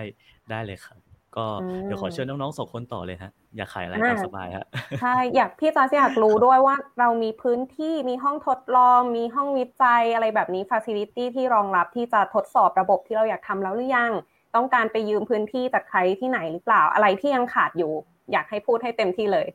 [0.51, 0.99] ได้เลยครับ
[1.37, 1.47] ก็
[1.83, 4.66] เดี๋ยวขอเชิญน้องๆสองคนต่อเลยฮะ อยากขายอะไรตามสบายฮะ
[5.01, 14.12] ใช่อยากพี่จอร์อยากรู้ด้วยว่าเรามีพื้นที่มีห้องทดลอง มีห้องวิจัยอะไรแบบนี้ facility ที่รองรับที่จะทดสอบระบบที่เราอยากทำแล้วหรือยัง
[14.55, 17.93] ต้องการไปยืมพื้นที่จากใครที่ไหนหรือเปล่าอะไรที่ยังขาดอยู่
[18.33, 19.47] อยากให้พูดให้เต็มที่เลย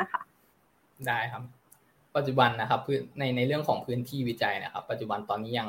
[0.00, 0.20] นะคะ
[1.08, 1.42] ได้ครับ
[2.16, 2.80] ปัจจุบันนะครับ
[3.18, 5.68] ในในเรื่องของพื้นที่วิจัยนะครับ ปัจจุบันตอนนี้ยัง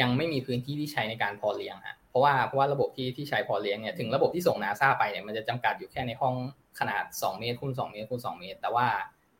[0.00, 6.34] ยังไม่มีพื้นที่ที่ใช้ในการพอเลี้ยงฮะเพราะว่าเพราะว่าระบบที่ที่ใช้พอเลี้ยงเนี่ยถึงระบบที่ส่งนาซาไปเนี่ยมันจะจำกัดอยู่แค่ในห้อง
[6.78, 8.86] ขนาด 2 เมตรคูณ2เมตรคูณ2เมตร แต่ว่า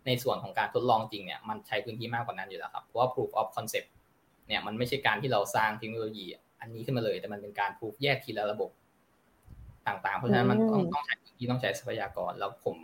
[0.07, 3.89] ในส่วนของการทดลองจริงเนี่ยมันใช้พื้นที่มากกว่านั้นอยู่แล้วครับเพราะว่า proof of concept
[4.49, 6.27] เนี่ยมันไม่ใช่การที่เราสร้างเทคโนโลยี
[6.61, 8.71] อันนี้ขึ้นมาเลย แต่มันเป็นการ proof แยกทีละระบบ
[9.87, 12.77] ต่างๆ เพราะฉะนั้นมันต้องต้องใช้พื้นที่ต้องใช้ทรัพยากร แล้วผม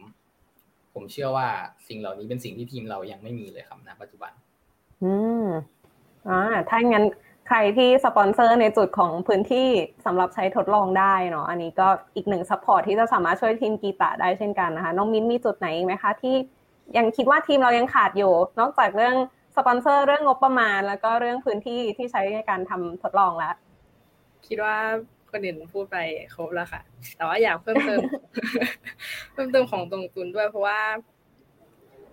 [0.95, 1.49] ผมเชื่อว่า
[1.89, 4.33] สิ่งเหล่านี้เป็นสิ่งที่ทีมเรายังไม่มีเลยครับณปัจจุบัน
[5.03, 5.47] อืม
[6.29, 7.05] อ่าถ้างั้น
[7.49, 9.69] ใครที่สปอนเซอร์ในจุดของพื้นที่
[10.07, 16.35] สำหรับใช้ทดลองได้เนาะอันนี้ก็อีกหนึ่ง support ที่จะสามารถช่วยทีมกีตาได้เช่นกันนะคะน้องมิ้นมีจุดไหนไหมคะที่
[16.97, 19.17] ยังคิดว่าทีมเรายังขาดอยู่ นอกจากเรื่อง
[19.57, 23.55] สปอนเซอร์เรื่องงบประมาณ แล้วก็เรื่องพื้นที่ที่ใช้ในการทำทดลองแล้ว
[24.47, 24.77] คิดว่า
[25.33, 25.99] คนอื่นพูดไป
[26.35, 26.83] ครบแล้วค่ะ
[27.17, 28.01] แต่ว่าอยากเพิ่มเติม
[29.33, 30.81] เพิ่มเติมของตรงทุนด้วย เพราะว่า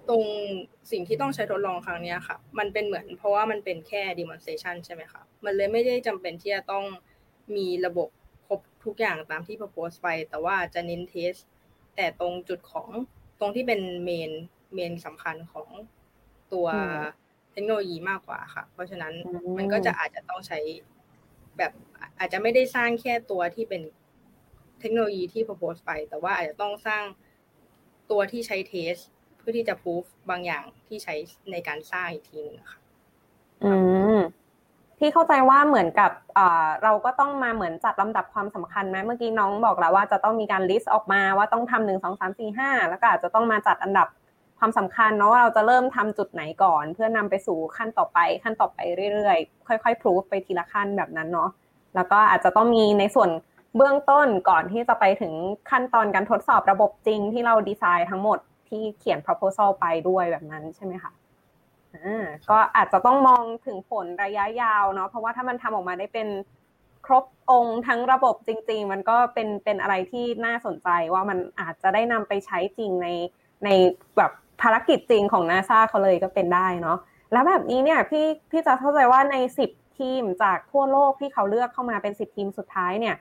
[0.10, 0.24] ตรง
[0.92, 6.86] สิ่งที่ต้องใช้ทดลองครั้งนี้ค่ะ มันเป็นเหมือนเพราะว่ามันเป็นแค่ demonstration ใช่ไหมคะมันเลยไม่ได้จำเป็นที่จะต้อง
[7.56, 8.10] มีระบบ
[8.48, 11.34] ครบทุกอย่างตามที่ propose ไป แต่ว่าจะเน้นเทส
[11.96, 12.90] แต่ตรงจุดของ
[13.40, 14.32] ตรงที่เป็นเมน
[14.74, 15.68] เมนสำคัญของ
[16.54, 16.68] ตัว
[17.52, 19.14] เทคโนโลยีมากกว่าค่ะ เพราะฉะนั้น
[19.58, 20.60] มันก็จะอาจจะต้องใช้
[21.58, 21.72] แบบ
[22.20, 23.82] อาจจะไม่ได้สร้างแค่ตัวที่เป็น
[24.80, 27.04] เทคโนโลยีที่ propose ไป แต่ว่าอาจจะต้องสร้าง
[28.12, 28.96] ตัวที่ใช้ test
[29.38, 31.16] เพื่อที่จะพูฟบางอย่างที่ใช้
[31.52, 32.80] ในการสร้างอีกทีนึงค่ะ
[33.64, 33.74] อื
[34.16, 34.20] ม
[35.00, 36.12] ที่เข้าใจว่าเหมือนกับ
[36.84, 44.08] เราก็ต้องมาเหมือนจัดลำดับความสำคัญไหมเมื่อกี้น้องบอกแล้วว่าจะต้องมีการ list ออกมาว่าต้องทำหนึ่งสองสามสี่ห้าแล้วก็อาจจะต้องมาจัดอันดับ
[44.60, 48.80] ความสำคัญเนาะว่าเราจะเริ่มทำจุดไหนก่อน เพื่อนำไปสู่ขั้นต่อไปขั้นต่อไป
[49.14, 51.50] เรื่อยๆ ค่อยๆ proof ไปทีละขั้นแบบนั้นเนาะ
[51.96, 53.30] แล้วก็อาจจะต้องมีในส่วน
[53.76, 55.34] เบื้องต้นก่อนที่จะไปถึง
[55.72, 58.40] ขั้นตอนการทดสอบระบบจริงที่เราดีไซน์ทั้งหมด
[58.70, 61.12] ที่เขียน proposal ไปด้วยแบบนั้นใช่ไหมคะ
[62.50, 66.28] ก็อาจจะต้องมองถึงผลระยะยาวเนาะเพราะว่าถ้ามันทำออกมาได้เป็น
[67.06, 73.08] ครบองค์ทั้งระบบจริง ๆ มันก็เป็นเป็นอะไรที่น่าสนใจว่ามันอาจจะได้นำไปใช้จริงใน
[73.66, 73.70] ใน
[74.18, 76.98] แบบ ภารกิจจริงของนาซาเขาเลยก็เป็นได้เนาะ
[77.32, 83.16] แล้วแบบนี้เนี่ยพี่พี่จะเข้าใจว่าในสิบทีมจากทั่วโลกที่เขาเลือกเข้ามาเป็นสิบทีมสุดท้ายเนี่ย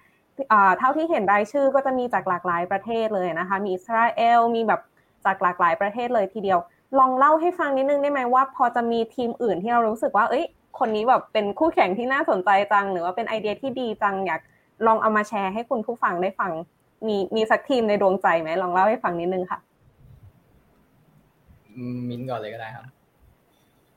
[0.79, 4.81] เท่าที่เห็นรายชื่อก็จะมีจากหลากหลายประเทศเลยนะคะ มีอิสราเอลมีแบบ
[5.25, 6.59] จากหลากหลายประเทศเลยทีเดียว
[6.99, 10.45] ลองเล่าให้ฟังนิดนึงได้ไหมว่า พอจะมีทีมอื่นที่เรารู้สึกว่า เอ้ย
[10.79, 14.41] คนนี้แบบเป็นคู่แข่งที่น่าสนใจจัง หรือว่าเป็นไอเดียที่ดีจังอยาก
[14.87, 16.53] ลองเอามาแชร์ให้คุณผู้ฟังได้ฟัง
[17.07, 19.59] มีมีสักทีมในดวงใจไหมลองเล่าให้ฟังนิดนึงค่ะ
[22.09, 22.87] มิ้นก่อนเลยก็ได้ครับ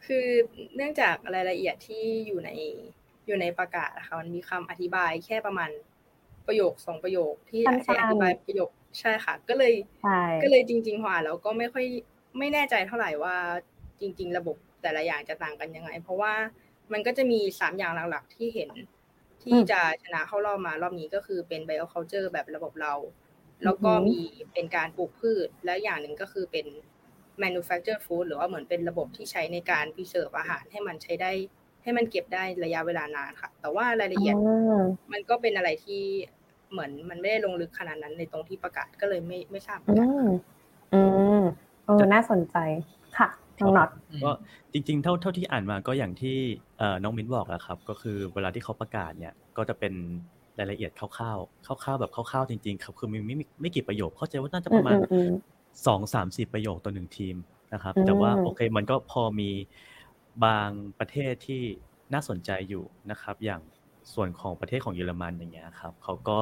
[0.06, 0.28] คือ
[0.76, 2.50] เนื่องจากรายละเอียดที่อยู่ใน
[3.28, 5.70] อยู่ในประกาศนะคะมันมีคำอธิบายแค่ประมาณ
[6.48, 9.74] ประโยคสองประโยคที่ใช้อธิบายประโยคใช่ค่ะ ก็เลย
[10.44, 11.86] ก็เลยจริงๆหัวแล้วก็ไม่ค่อย
[12.38, 13.36] ไม่แน่ใจเท่าไหร่ว่า
[14.02, 16.34] จริง ๆ ระบบแต่ละอย่างจะต่างกันยังไง เพราะว่า
[16.94, 18.70] มันก็จะมีสามอย่างหลักๆที่เห็น
[19.44, 22.94] ที่จะชนะเข้ารอบมารอบนี้ก็คือเป็น bioculture แบบระบบเรา
[23.64, 24.20] แล้วก็มี
[24.54, 26.66] เป็นการปลูกพืช และอย่างหนึ่งก็คือเป็น
[27.44, 31.32] manufacture food หรือว่าเหมือนเป็นระบบที่ใช้ในการ preserve อาหารให้มันใช้ได้
[31.84, 34.36] ให้มันเก็บได้ระยะเวลานานค่ะ แต่ว่ารายละเอียด
[35.12, 36.02] มันก็เป็นอะไรที่
[36.72, 40.28] เหมือนมันไม่ได้ลงลึกขนาดนั้นในตรงที่ประกาศก็เลยไม่ไม่ทราบอืม
[40.94, 41.02] อื
[41.42, 41.44] ม
[41.86, 42.58] เออน่าสนใจ
[43.18, 43.90] ค่ะน้องน็อต
[44.24, 44.32] ก็
[44.74, 46.38] จริงๆ เท่าเท่าที่อ่านมาก็อย่างที่
[47.04, 49.94] น้องมิ้นบอกแหละครับ ก็คือเวลาที่เขาประกาศเนี่ยก็จะเป็น
[50.60, 54.98] รายละเอียดคร่าวๆคร่าวๆแบบคร่าวๆจริงๆครับคือมีไม่ไม่กี่ประโยคเข้าใจว่าน่าจะประมาณ
[55.86, 57.36] สองสามสี่ประโยคต่อหนึ่งทีม
[57.74, 59.52] นะครับ แต่ว่าโอเคมันก็พอมี
[60.46, 61.64] บางประเทศที่
[62.14, 63.62] น่าสนใจอยู่นะครับ อย่าง
[64.14, 66.40] ส่วนของประเทศของเยอรมันอย่างเงี้ยครับเขาก็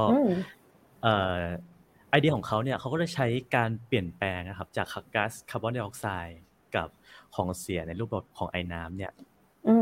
[2.10, 6.42] ไอเดียของเขาเนี่ยเขาก็จะใช้การเปลี่ยนแปลงนะครับ จากก๊าซคาร์บอนไดออกไซด์
[6.76, 6.90] กับ
[7.36, 9.12] ของเสียในรูปแบบของไอ้น้ำเนี่ย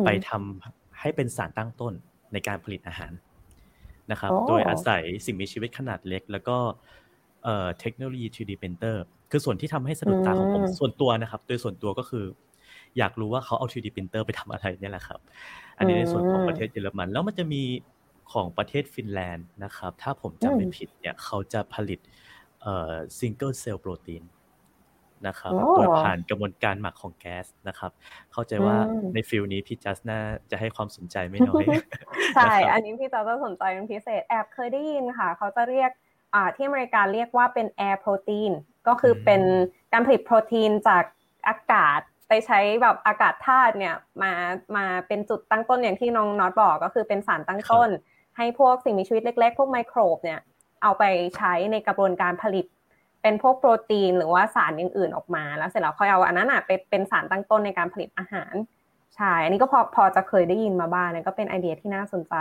[0.06, 1.94] ไปทำให้เป็นสารตั้งต้น
[2.34, 3.12] ในการผลิตอาหาร
[4.12, 6.58] นะครับ โดยอาศัยสิ่งมีชีวิตขนาดเล็ก แล้วก็
[7.80, 8.98] เทคโนโลยี 3D printer
[9.32, 12.26] คือส่วนที่ทำให้สะดุดตาของผมส่วนตัวนะครับ โดยส่วนตัวก็คือ
[12.98, 15.20] อยากรู้ว่าเขาเอา 3D printer ไปทำอะไรเนี่ยแหละครับ
[15.78, 17.62] อันนี้ในส่วนของประเทศเยอรมัน แล้วมันจะมี
[18.34, 22.00] ของประเทศฟินแลนด์นะครับ ถ้าผมจำไม่ผิดเนี่ยเขาจะผลิต
[22.62, 24.24] เอ่อ single cell protein
[25.28, 27.92] นะครับโดยผ่านกระบวนการหมักของแก๊สนะครับ
[28.32, 28.76] เข้าใจว่า
[29.14, 30.20] ใน field นี้พี่จัสน่า
[30.52, 31.66] จะให้ความสนใจไม่น้อย
[32.36, 35.92] ใช่ อันนี้พี่จัสจะสนใจเป็นพิเศษแอบเคยได้ยินค่ะ เขาจะเรียก
[36.56, 38.52] ที่อเมริกาเรียกว่าเป็น Air Protein
[38.88, 39.41] ก็คือเป็น
[39.93, 41.04] การผลิตโปรตีนจาก
[41.48, 44.32] อากาศไปใช้แบบอากาศธาตุเนี่ยมา
[44.76, 47.89] มาเป็นจุดตั้งต้นอย่างที่น้องน็อตบอกก็คือเป็นสารตั้งต้น
[48.38, 50.39] ให้พวกสิ่งมีชีวิตเล็กๆ พวก microbe เนี่ย
[50.84, 51.04] เอาไป
[51.38, 52.65] ใช้ในกระบวนการผลิต
[53.21, 58.54] เป็นพวกโปรตีนหรือว่าสารอื่นๆออกมา แล้วเสร็จแล้วค่อยเอาอันนั้นอะไปเป็นสารตั้งต้นในการผลิตอาหาร
[59.15, 62.36] ใช่ อันนี้ก็พอพอจะเคยได้ยินมาบ้างเนี่ยก็เป็นไอเดียที่น่าสนใจ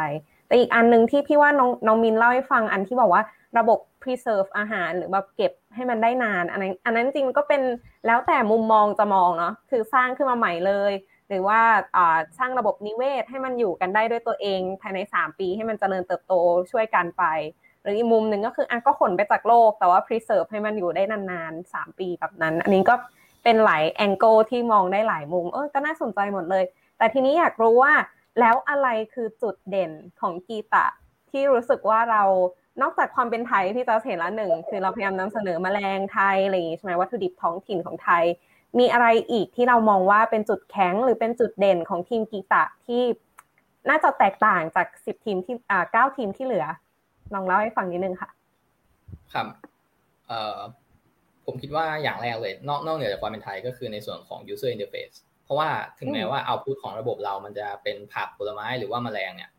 [0.47, 3.23] แต่อีกอันหนึ่งที่พี่ว่าน้องน้องมินเล่าให้ฟังอันที่บอกว่า
[3.59, 7.63] ระบบ preserve อาหารหรือแบบเก็บให้มันได้นาน อันนั้นอันนั้นจริงก็เป็น
[8.07, 10.93] แล้วแต่มุมมองจะมองเนาะคือสร้างขึ้นมาใหม่เลย
[11.29, 11.61] หรือว่า
[12.39, 16.35] สร้างระบบนิเวศให้มันอยู่กันได้ด้วยตัวเองภายใน 3 ปีให้มันเจริญเติบโต
[16.73, 17.25] ช่วยกันไป
[17.83, 22.95] หรืออีกมุมหนึ่งก็คืออะก็ขนไปจากโลก แต่ว่า preserve ให้มันอยู่ได้นานๆ3ปีแบบนั้น อันนี้ก็
[23.45, 26.65] เป็นหลายแองเกิลที่มองได้หลายมุมเออก็น่าสนใจหมดเลย
[26.99, 27.93] แต่ทีนี้อยากรู้ว่า
[28.41, 30.87] แล้วอะไรคือจุดเด่นของกีตะ
[31.31, 32.23] ที่รู้สึกว่าเรา
[32.83, 38.25] นอกจากความเป็นไทยที่จะเห็นละหนึ่งคือเราพยายามนำเสนอมแมลงไทยอะไรอย่างนี้ใช่ไหมวัตถุดิบท้องถิ่นของไทย
[38.79, 43.03] มีอะไรอีกที่เรามองว่าเป็นจุดแข็งหรือเป็นจุดเด่นของทีมกีตะที่
[43.89, 46.67] น่าจะแตกต่างจากสิบทีมที่อ่าเก้าทีมที่เหลือ
[47.35, 48.31] ลองเล่าให้ฟังนิดนึงค่ะ
[49.33, 49.47] ครับ
[50.29, 50.59] เอ่อ
[51.47, 59.51] ผมคิดว่าอย่างแรกเลย นอกนอกเหนือจากความเป็นไทยก็คือในส่วนของ user interface เพราะว่าถึงแม้ว่าเอาพุทของระบบเรามันจะเป็นผักผลไม้หรือว่าแมลงเนี่ย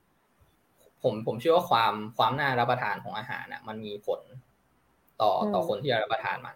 [1.03, 4.21] ผมผมเชื่อว่าความความน่ารับประทานของอาหารน่ะ มันมีผล
[5.21, 6.55] ต่อต่อคนที่จะรับประทานมัน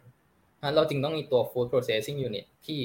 [0.62, 2.82] นั้นเราจึงต้องมีตัว food processing unit ที่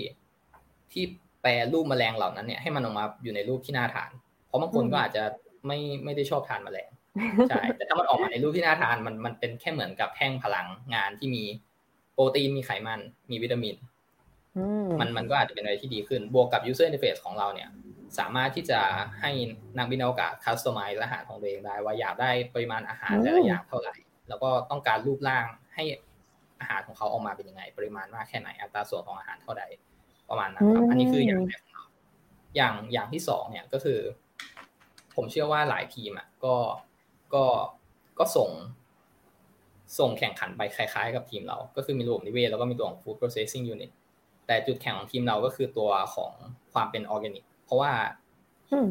[0.92, 1.04] ที่
[1.42, 4.10] แปรรูปแมลงเหล่านั้นเนี่ยให้มันออกมาอยู่ในรูปที่น่าทาน
[4.46, 5.22] เพราะบางคนก็อาจจะ
[5.66, 6.90] ไม่ไม่ได้ชอบทานแมลง
[7.48, 11.44] ใช่แต่ถ้ามันออกมาในรูปที่น่าทานมันมันเป็นแค่เหมือนกับแท่งพลังงานที่มี
[12.14, 13.00] โปรตีนมีไขมัน
[13.30, 13.76] มีวิตามิน
[15.00, 17.68] มันมันก็อาจจะเป็นอะไรที่ดีขึ้น บวกกับ user interface ของเราเนี่ย
[18.18, 18.80] สามารถที่จะ
[19.20, 19.30] ให้
[19.78, 23.94] นักบินอวกาศคัสตอมไมซ์อาหารของตัวเองได้ ว่าอยากได้ปริมาณอาหารแต่ละอย่างเท่าไหร่
[24.28, 25.84] แล้วก็ต้องการรูปร่างให้
[26.60, 29.64] อาหารของเขาออกมาเป็นยังไง ปริมาณมากแค่ไหนอัตราส่วนของอาหารเท่าใด
[30.30, 31.84] ประมาณนั้นครับ อันนี้คืออย่างแรกของเรา
[32.56, 34.00] อย่างอย่างที่สองเนี่ยก็คือ
[35.16, 36.56] ผมเชื่อว่าหลายทีมอะก็
[37.34, 37.44] ก็
[38.18, 38.50] ก็ส่ง
[39.98, 43.92] ส่งแข่งขันไปคล้ายๆ กับทีมเรา ก็คือมีระบบนิเวศแล้วก็มีตัวของ food processing unit
[44.46, 46.32] แต่จุดแข็งของทีมเราก็คือตัวของ
[46.72, 47.92] ความเป็นออร์แกนิก เพราะว่า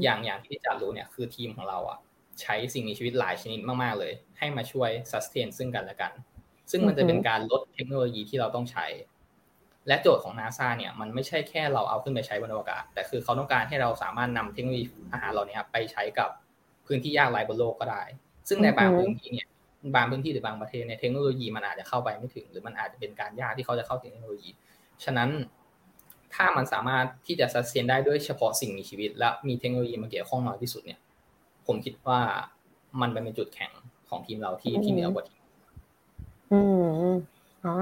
[0.04, 2.00] อย่างอย่างที่จะรู้เนี่ยคือทีมของเราอะ
[2.42, 6.12] ใช้สิ่งมีชีวิตหลายชนิดมากๆเลย ให้มาช่วย sustain ซึ่งกันและกัน
[6.72, 8.86] ซึ่งมันจะเป็นการลดเทคโนโลยีที่เราต้องใช้
[9.88, 16.30] และโจทย์ของนาซาเนี่ยมันไม่ใช่แค่เราเอาขึ้นไปใช้บนอวกาศ แต่คือเขาต้องการให้เราสามารถนำเทคโนโลยีอาหารเหล่านี้ไปใช้กับ
[16.86, 18.04] พื้นที่ยากไร้บนโลกก็ได้
[18.50, 19.48] ซึ่งในบางพื้นที่เนี่ย
[19.96, 24.50] บางพื้นที่หรือบางประเทศเนี่ยเทคโนโลยีมันอาจจะเข้าไปไม่ถึง หรือมันอาจจะเป็นการยากที่เขาจะเข้าถึงเทคโนโลยี
[25.06, 25.30] ฉะนั้น
[26.34, 31.00] ถ้ามันสามารถที่จะซัสเซนได้ด้วยเฉพาะสิ่งมีชีวิต และมีเทคโนโลยีมาเกี่ยวข้องน้อยที่สุดเนี่ย
[31.68, 32.20] ผมคิดว่า
[33.02, 33.72] มันเป็นจุดแข็ง
[34.10, 35.42] ของทีมเราที่ที่เหนือกว่าทีม
[36.52, 36.60] อื
[37.12, 37.14] ม
[37.66, 37.76] อ๋อ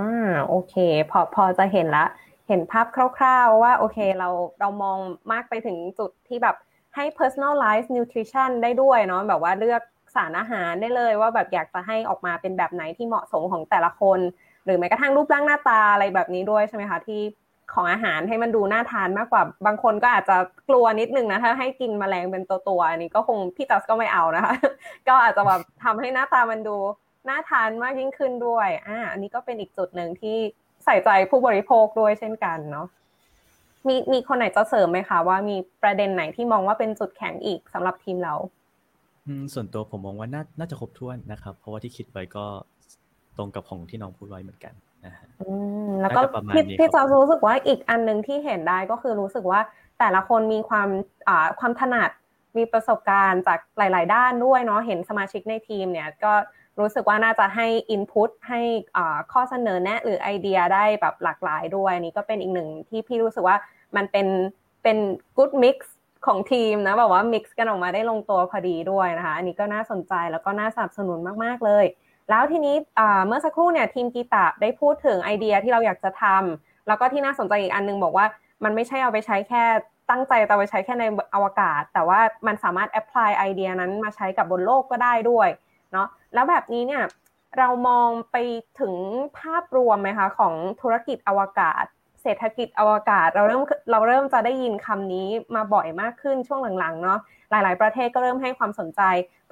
[0.49, 0.75] โอเค
[1.11, 2.05] พอพอจะเห็นละ
[2.47, 2.87] เห็นภาพ
[3.17, 4.97] คร่าวๆว่าโอเคเราเรามอง
[5.31, 6.55] มากไปถึงจุดที่แบบ
[6.95, 9.81] ให้ personalize nutrition ได้ด้วยเนาะแบบว่าเลือก
[10.15, 14.19] สารอาหารได้เลย ว่าแบบอยากจะให้ออกมาเป็นแบบไหนที่เหมาะสมของแต่ละคน
[14.65, 17.21] หรือแม้กระทั่งรูปร่างหน้าตาอะไรแบบนี้ด้วยใช่ไหมคะที่
[17.73, 20.37] ของอาหารให้มันดูน่าทานมากกว่า บางคนก็อาจจะ
[20.69, 24.53] กลัวนิดนึงนะถ้าให้กินมแมลงเป็นตัวตัวอันนี้ก็คงพี่ตัสก็ไม่เอานะคะ
[25.07, 26.77] ก็อาจจะแบบทำให้หน้าตามันดู
[27.29, 30.37] น่าทานมากยิ่งขึ้นด้วยอ่าอันนี้ก็เป็นอีกจุดหนึ่งที่
[30.85, 32.87] ใส่ใจผู้บริโภคด้วยเช่นกันเนาะ
[33.87, 38.33] มีมีคนไหนจะเสริมไหมคะว่ามีประเด็นไหนที่มองว่าเป็นจุดแข็งอีกสำหรับทีมเรา
[39.53, 42.45] ส่วนตัวผมมองว่าน่าน่าจะครบถ้วนนะครับ เพราะว่าที่คิดไว้ก็
[43.37, 44.73] ตรงกับของที่น้องพูดไว้เหมือนกัน
[45.05, 45.27] นะฮะ
[46.01, 46.21] แล้วก็
[46.55, 49.59] พี่พี่จะรู้สึกว่าอีกอันหนึ่งที่เห็นได้ก็คือรู้สึกว่า
[49.99, 50.89] แต่ละคนมีความ
[51.27, 52.09] อ่าความถนัด
[52.57, 56.33] มีประสบการณ์จากหลาย ๆ ด้านด้วยเนาะเห็นสมาชิกในทีมเนี่ยก็
[56.79, 58.61] รู้สึกว่าน่าจะให้อินพุตให้
[59.31, 63.57] ข้อเสนอแนะ หรือไอเดียได้แบบหลากหลายด้วยนี่ก็เป็นอีกหนึ่งที่พี่รู้สึกว่า
[63.95, 64.27] มันเป็น
[64.83, 64.97] เป็น
[65.35, 65.93] กู๊ดมิกซ์
[66.25, 71.85] ของทีมนะแบบว่ามิกซ์กันออกมาได้ลงตัวพอดีด้วยนะคะ อันนี้ก็น่าสนใจแล้วก็น่าสนับสนุนมากๆเลย
[72.29, 72.75] แล้วทีนี้
[73.27, 78.25] เมื่อสักครู่เนี่ยทีมกีตาได้พูดถึงไอเดียที่เราอยากจะทำแล้วก็ที่น่าสนใจอีกอันนึงบอกว่า
[78.63, 79.63] มันไม่ใช่เอาไปใช้แค่
[80.09, 85.49] ตั้งใจเอาไปใช้แค่ในอวกาศ แต่ว่ามันสามารถแอพพลายไอเดียนั้นมาใช้กับบนโลกก็ได้ด้วย
[85.91, 87.03] เนาะแล้วแบบนี้เนี่ย
[87.57, 88.37] เรามองไป
[88.79, 88.93] ถึง
[89.39, 91.85] ภาพรวมไหมคะของธุรกิจอวกาศ
[92.21, 97.19] เศรษฐกิจอวกาศ เราเริ่มเราเริ่มจะได้ยินคำนี้มาบ่อยมากขึ้นช่วงหลังๆเนาะ
[97.51, 99.01] หลาย ๆ ประเทศก็เริ่มให้ความสนใจ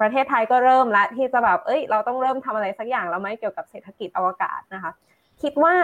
[0.00, 4.92] ประเทศไทยก็เริ่มละที่จะแบบเอ้ย เราต้องเริ่มทำอะไรสักอย่างแล้วไหมเกี่ยวกับเศรษฐกิจอวกาศนะคะ
[5.42, 5.74] คิดว่า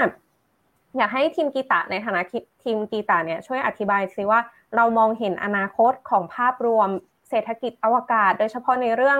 [0.96, 2.20] อยากให้ทีมกีตาในฐานะ
[2.64, 4.40] ทีมกีตาเนี่ยช่วยอธิบายซิว่า
[4.76, 6.88] เรามองเห็นอนาคตของภาพรวม
[7.30, 9.18] เศรษฐกิจอวกาศ โดยเฉพาะในเรื่อง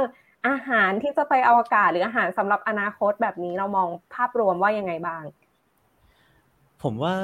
[0.49, 5.23] อาหารที่จะไปอวกาศ หรืออาหารสำหรับอนาคตแบบนี้เรามองภาพรวมว่ายังไงบ้าง
[6.83, 7.15] ผมว่า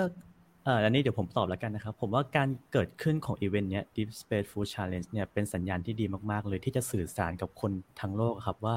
[0.84, 8.76] อันนี้เดี๋ยวผมตอบแล้วกันนะครับ ผมว่าการเกิดขึ้นของอีเวนต์เนี้ย Deep Space Food Challenge เนี่ยเป็นสัญญาณที่ดีมากๆ เลยที่จะสื่อสารกับคนทั้งโลกครับว่า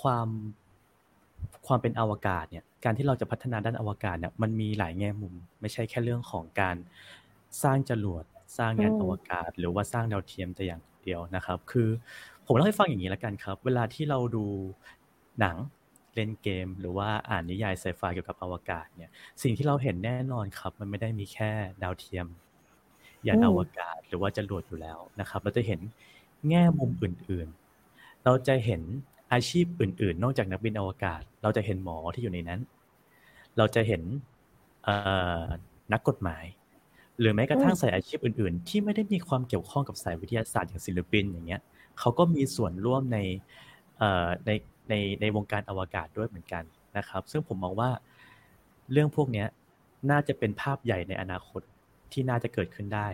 [0.00, 0.28] ความ
[1.66, 6.76] ความเป็นอวกาศเนี่ยการที่เราจะพัฒนาด้านอวกาศเนี่ยมันมีหลายแง่มุม ไม่ใช่แค่เรื่องของการ
[7.62, 8.24] สร้างจรวด
[8.58, 11.88] สร้างงานอวกาศ หรือว่าสร้างดาวเทียมแต่อย่างเดียวนะครับ คือ
[12.46, 14.44] ผมเล่าให้ฟังอย่างนี้แล้วกันครับ เวลาที่เราดู
[15.40, 15.56] หนัง
[16.14, 19.10] เล่นเกม หรือว่าอ่านนิยายไซไฟเกี่ยวกับอวกาศเนี่ย
[19.42, 21.50] สิ่งที่เราเห็นแน่นอนครับ มันไม่ได้มีแค่
[21.82, 22.26] ดาวเทียม
[23.26, 25.80] ยานอวกาศหรือว่าจรวดอยู่แล้วนะครับ เราจะเห็น
[26.48, 28.82] แง่มุมอื่นๆ เราจะเห็น
[29.32, 32.60] อาชีพอื่น ๆ นอกจากนักบินอวกาศ เราจะเห็นหมอที่อยู่ในนั้น
[33.56, 34.02] เราจะเห็น
[35.92, 36.44] นักกฎหมาย
[37.20, 41.60] หรือแม้กระทั่งสายอาชีพอื่น ๆ ที่ไม่ได้มีความเกี่ยวข้องกับสายวิทยาศาสตร์อย่างศิลปินอย่างเงี้ย
[41.98, 43.18] เขาก็มีส่วนร่วมใน
[44.46, 44.50] ใน
[44.88, 46.64] ในในวงการอวกาศด้วยเหมือนกัน
[46.96, 47.90] นะครับ ซึ่งผมมองว่า
[48.92, 49.44] เรื่องพวกนี้
[50.10, 51.62] น่าจะเป็นภาพใหญ่ในอนาคต
[52.12, 53.08] ที่น่าจะเกิดขึ้นได้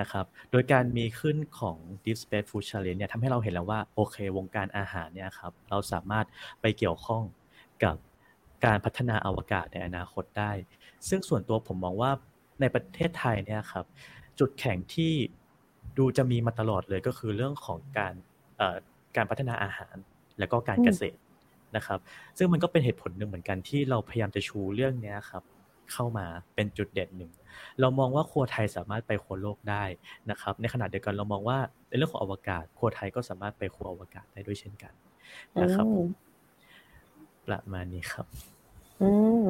[0.00, 6.26] นะครับ โดยการมีขึ้นของ Deep Space Food Challenge เนี่ยทำให้เราเห็นแล้วว่า โอเควงการอาหารเนี่ยครับเราสามารถ
[6.60, 7.22] ไปเกี่ยวข้อง
[7.84, 7.96] กับ
[8.64, 10.52] การพัฒนาอวกาศในอนาคตได้
[11.08, 12.10] ซึ่งส่วนตัวผมมองว่า
[12.60, 13.84] ในประเทศไทยเนี่ยครับ
[14.38, 15.12] จุดแข็งที่
[15.98, 18.14] ดูจะมีมาตลอดเลยก็คือเรื่องของการ
[19.16, 19.94] การพัฒนาอาหาร
[20.38, 21.18] และก็การเกษตร
[21.76, 21.98] นะครับ
[22.38, 25.42] ซึ่งมันก็เป็นเหตุผลหนึ่งเหมือนกันที่เราพยายามจะชูเรื่องนี้ครับ
[25.92, 27.32] เข้ามาเป็นจุดเด่นหนึ่ง
[27.80, 29.84] เรามองว่าครัวไทยสามารถไปครัวโลกได้
[30.30, 34.92] นะครับ ในขณะเดียวกันเรามองว่าในเรื่องของอวกาศครัวไทยก็สามารถไปครัวอวกาศได้ด้วยเช่นกัน
[35.62, 35.86] นะครับ
[37.46, 38.26] ประมาณนี้ครับ
[39.00, 39.08] อื
[39.40, 39.44] ม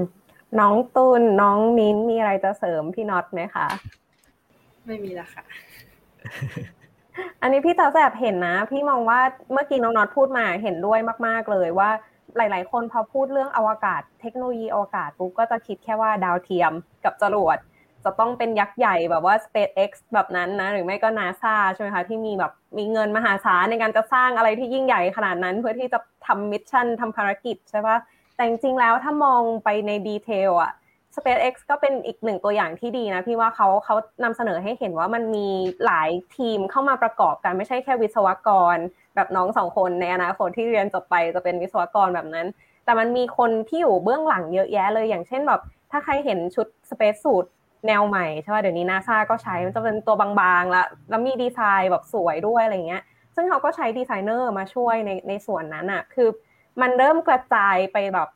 [0.61, 3.67] น้องตุนน้องมิ้นมีอะไรจะเสริมพี่น็อตไหมคะ
[4.87, 5.45] ไม่มีละค่ะ
[7.43, 9.21] อันนี้พี่จะแอบเห็นนะ พี่มองว่า
[9.53, 11.91] เมื่อกี้น้องน็อตพูดมาเห็นด้วยมาก ๆ เลยว่า
[12.37, 16.73] หลาย ๆ คนพอพูดเรื่องอวกาศ เทคโนโลยีอวกาศปุ๊บก็จะคิดแค่ว่าดาวเทียม
[17.05, 17.59] กับจรวด
[18.05, 27.97] จะต้องเป็นยักษ์ใหญ่แบบว่า SpaceX แบบนั้นนะ หรือไม่ก็ NASA ใช่ไหมคะ ที่มีแบบมีเงินมหาศาลในการจะสร้างอะไรที่ยิ่งใหญ่ขนาดนั้น เพื่อที่จะทำ mission ทำภารกิจใช่ปะ
[28.37, 30.73] แต่จริงๆแล้วถ้ามองไปใน detail อะ
[31.17, 35.49] SpaceX ก็เป็นอีกหนึ่งตัวอย่างที่ดีนะพี่ว่าเขาเขานำเสนอให้เห็นว่ามันมี
[35.85, 38.77] หลายทีมเข้ามาประกอบกันไม่ใช่แค่วิศวกร
[39.15, 42.47] แบบน้องสองคนในอนาคตที่เรียนจบไปจะเป็นวิศวกรแบบนั้น
[42.85, 47.47] แต่มันมีคนที่อยู่เบื้องหลังเยอะแยะเลยอย่างเช่นแบบถ้าใครเห็นชุด Space Suit
[47.87, 53.03] แนวใหม่ใช่ป่ะเดี๋ยวนี้นาซาก็ใช้มันจะเป็นตัวบางๆแล้วแล้วมีดีไซน์แบบสวยด้วยอะไรเงี้ย
[53.35, 56.29] ซึ่งเขาก็ใช้ดีไซเนอร์มาช่วยในในส่วนนั้นอะคือ
[56.81, 58.29] มันเริ่มกระจายไปแบบ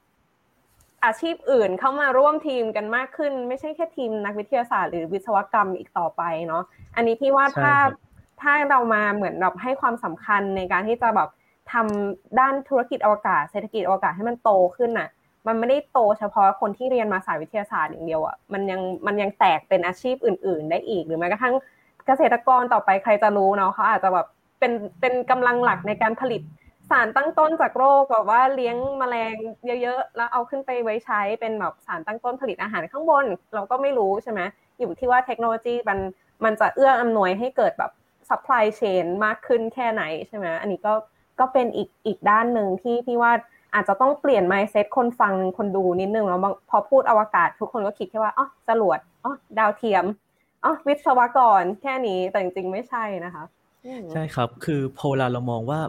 [1.05, 6.63] อาชีพอื่นเข้ามาร่วมทีมกันมากขึ้น ไม่ใช่แค่ทีมนักวิทยาศาสตร์หรือวิศวกรรมอีกต่อไปเนาะ
[6.97, 7.75] อันนี้พี่ว่าถ้า
[8.43, 11.29] ถ้าเรามาเหมือนแบบให้ความสำคัญในการที่จะแบบ
[11.73, 15.09] ทำด้านธุรกิจอวกาศเศรษฐกิจอวกาศให้มันโตขึ้นน่ะ
[15.47, 21.55] มันไม่ได้โตเฉพาะคนที่เรียนมาสายวิทยาศาสตร์อย่างเดียวอะมันยังมันยังแตกเป็นอาชีพอื่น ๆ ได้อีก หรือแม้กระทั่ง
[22.07, 24.27] เกษตรกรต่อไปใครจะรู้เนาะเขาอาจจะแบบ
[24.59, 26.43] เป็นเป็นกำลังหลักในการผลิต
[26.91, 29.35] สารตั้งต้นจากโรคแบบว่าเลี้ยงแมลง
[29.83, 34.41] เยอะๆ แล้วเอาขึ้นไปไว้ใช้เป็นแบบสารตั้งต้นผลิตอาหารข้างบน เราก็ไม่รู้ใช่ไหม
[34.79, 35.99] อยู่ที่ว่าเทคโนโลยีมัน
[36.45, 37.91] มันจะเอื้ออำนวยให้เกิดแบบ
[38.29, 40.95] supply chain มากขึ้นแค่ไหนใช่ไหมอันนี้ก็
[41.41, 43.33] ก็เป็นอีกอีกด้านหนึ่งที่พี่ว่า
[43.75, 50.05] อาจจะต้องเปลี่ยน mindset คนฟังคนดูนิดนึงแล้วพอพูดอวกาศ ทุกคนก็คิดแค่ว่าอ๋อจรวดอ๋อดาวเทียม
[50.65, 53.45] อ๋อวิศวกรแค่นี้แต่จริงๆไม่ใช่นะคะ
[54.13, 55.81] ใช่ครับ คือโพลาเรามองว่า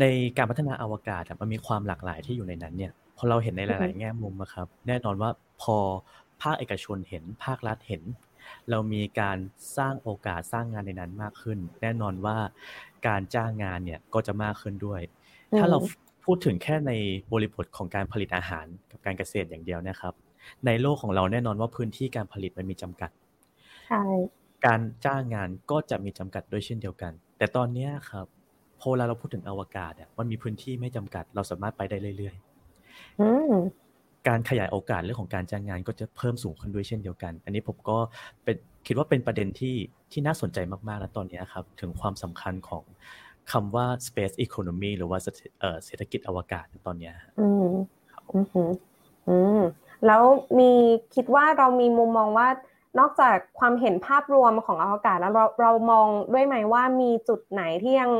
[0.00, 0.04] ใน
[0.36, 5.30] การพัฒนาอวกาศมันมีความหลากหลายที่อยู่ในนั้นเนี่ยพอเราเห็นในหลาย ๆ แง่มุมนะครับ แน่นอนว่า
[5.62, 5.76] พอ
[6.42, 8.02] ภาคเอกชนเห็นภาครัฐเห็น
[8.70, 9.38] เรามีการ
[9.76, 12.36] สร้างโอกาสสร้างงานในนั้นมากขึ้น แน่นอนว่า
[13.06, 15.00] การจ้างงานเนี่ยก็จะมากขึ้นด้วย
[15.58, 15.78] ถ้าเรา
[16.24, 16.92] พูดถึงแค่ใน
[17.32, 20.14] บริบทของการผลิตอาหารกับการเกษตรอย่างเดียวนะครับ
[20.66, 23.10] ในโลกของเราแน่นอนว่าพื้นที่การผลิตมันมีจำกัด
[23.88, 24.04] ใช่
[24.66, 28.26] การจ้างงานก็จะมีจำกัดด้วยเช่นเดียวกัน แต่ตอนนี้ครับ
[28.80, 37.98] พอเราพูดถึงอวกาศอะมันมีพื้นที่ไม่จำกัด เราสามารถไปได้เรื่อยๆการขยายโอกาสเรื่องของการจ้างงานก็จะเพิ่มสูงขึ้นด้วยเช่นเดียวกัน อันนี้ผมก็
[38.44, 39.76] เป็นคิดว่าเป็นประเด็นที่
[40.12, 42.84] ที่น่าสนใจมากๆแล้วตอนนี้ครับ ถึงความสำคัญของ
[43.52, 45.18] คำว่า space economy หรือว่า
[45.84, 47.74] เศรษฐกิจอวกาศตอนนี้อืม
[48.32, 48.70] อืม
[49.28, 49.60] อืม
[50.06, 50.22] แล้ว
[50.58, 50.70] มี
[51.14, 52.48] คิดว่าเรามีมุมมองว่า
[52.98, 58.12] นอกจากความเห็นภาพรวมของอวกาศแล้วเราเรามองด้วยไหมว่ามีจุดไหนที่ยัง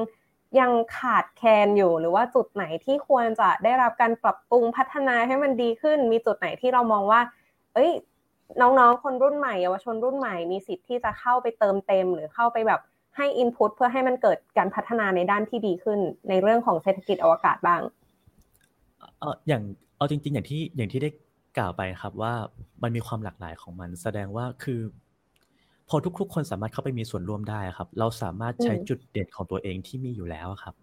[0.61, 7.21] ยังขาดแคลนอยู่ หรือว่าจุดไหนที่ควรจะได้รับการปรับปรุงพัฒนาให้มันดีขึ้น มีจุดไหนที่เรามองว่า
[7.75, 7.91] เอ้ย
[8.61, 12.81] น้องๆ คนรุ่นใหม่เยาวชนรุ่นใหม่มีสิทธิ์ที่จะเข้าไปเติมเต็ม หรือเข้าไปแบบ
[13.17, 17.81] ให้อินพุตเพื่อให้มันเกิดการพัฒนาในด้านที่ดีขึ้น ในเรื่องของเศรษฐกิจอวกาศบ้าง
[19.21, 19.63] เอออย่าง
[19.97, 21.11] เอาจริง ๆ อย่างที่อย่างที่ได้
[21.59, 22.33] กล่าวไปครับว่า
[22.83, 24.81] มันมีความหลากหลายของมัน แสดงว่าคือ
[25.89, 30.75] พอทุกๆ คนสามารถเข้าไปมีส่วนร่วมได้ครับ เราสามารถใช้จุดเด่นของตัวเองที่มีอยู่แล้วครับ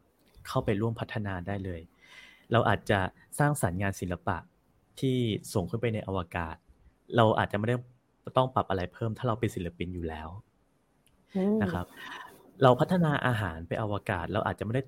[0.47, 1.81] เข้าไปร่วมพัฒนาได้เลย
[2.51, 2.99] เราอาจจะ
[3.39, 4.37] สร้างสรรค์งานศิลปะ
[4.99, 5.17] ที่
[5.53, 6.55] ส่งขึ้นไปในอวกาศ
[7.15, 7.75] เราอาจจะไม่ได้
[8.37, 10.29] ต้องปรับอะไรเพิ่มถ้าเราเป็นศิลปินอยู่แล้ว
[11.61, 11.85] นะครับ
[12.63, 14.83] เราพัฒนาอาหารไปอวกาศ เราอาจจะไม่ได้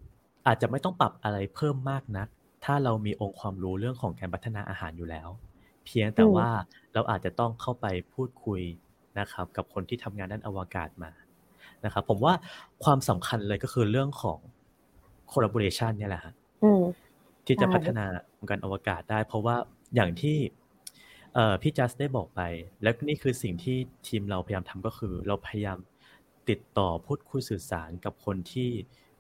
[0.48, 2.28] อาจจะไม่ต้องปรับอะไรเพิ่มมากนัก
[2.66, 5.30] ถ้าเรามีองค์ความรู้เรื่องของการพัฒนาอาหารอยู่แล้ว
[5.86, 6.50] เพียงแต่ว่า
[6.94, 8.62] เราอาจจะต้องเข้าไปพูดคุย
[9.20, 11.12] นะครับ กับคนที่ทำงานด้านอวกาศมา
[11.86, 12.34] นะครับ ผมว่า
[12.84, 14.40] ความสำคัญเลยก็คือเรื่องของ
[15.32, 16.34] collaboration เนี่ยแหละฮะ
[17.46, 18.06] ที่จะพัฒนา
[18.38, 19.56] องค์การอวกาศได้ เพราะว่า
[19.96, 20.38] อย่างที่
[21.62, 22.42] พี่จัสได้บอกไป
[22.82, 25.78] และนี่คือสิ่งที่ทีมเราพยายามทำก็คือ เราพยายาม
[26.50, 28.70] ติดต่อพูดคุยสื่อสารกับคนที่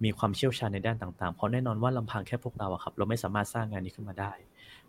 [0.03, 4.31] มีความเชี่ยวชาญในด้านต่างๆ เพราะแน่นอนว่าลำพังแค่พวกเราอะครับ เราไม่สามารถสร้างงานนี้ขึ้นมาได้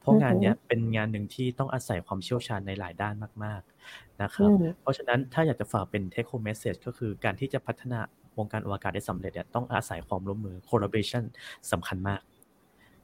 [0.04, 3.14] เพราะงานนี้เป็นงานหนึ่งที่ต้องอาศัยความเชี่ยวชาญในหลายด้าน
[3.44, 8.00] มาก ๆนะครับ เพราะฉะนั้นถ้าอยากจะฝากเป็น take home message ก็คือการที่จะพัฒนา
[8.38, 11.24] วงการอวกาศได้สำเร็จเนี่ยต้องอาศัยความร่วมมือ collaboration
[11.72, 12.20] สำคัญมาก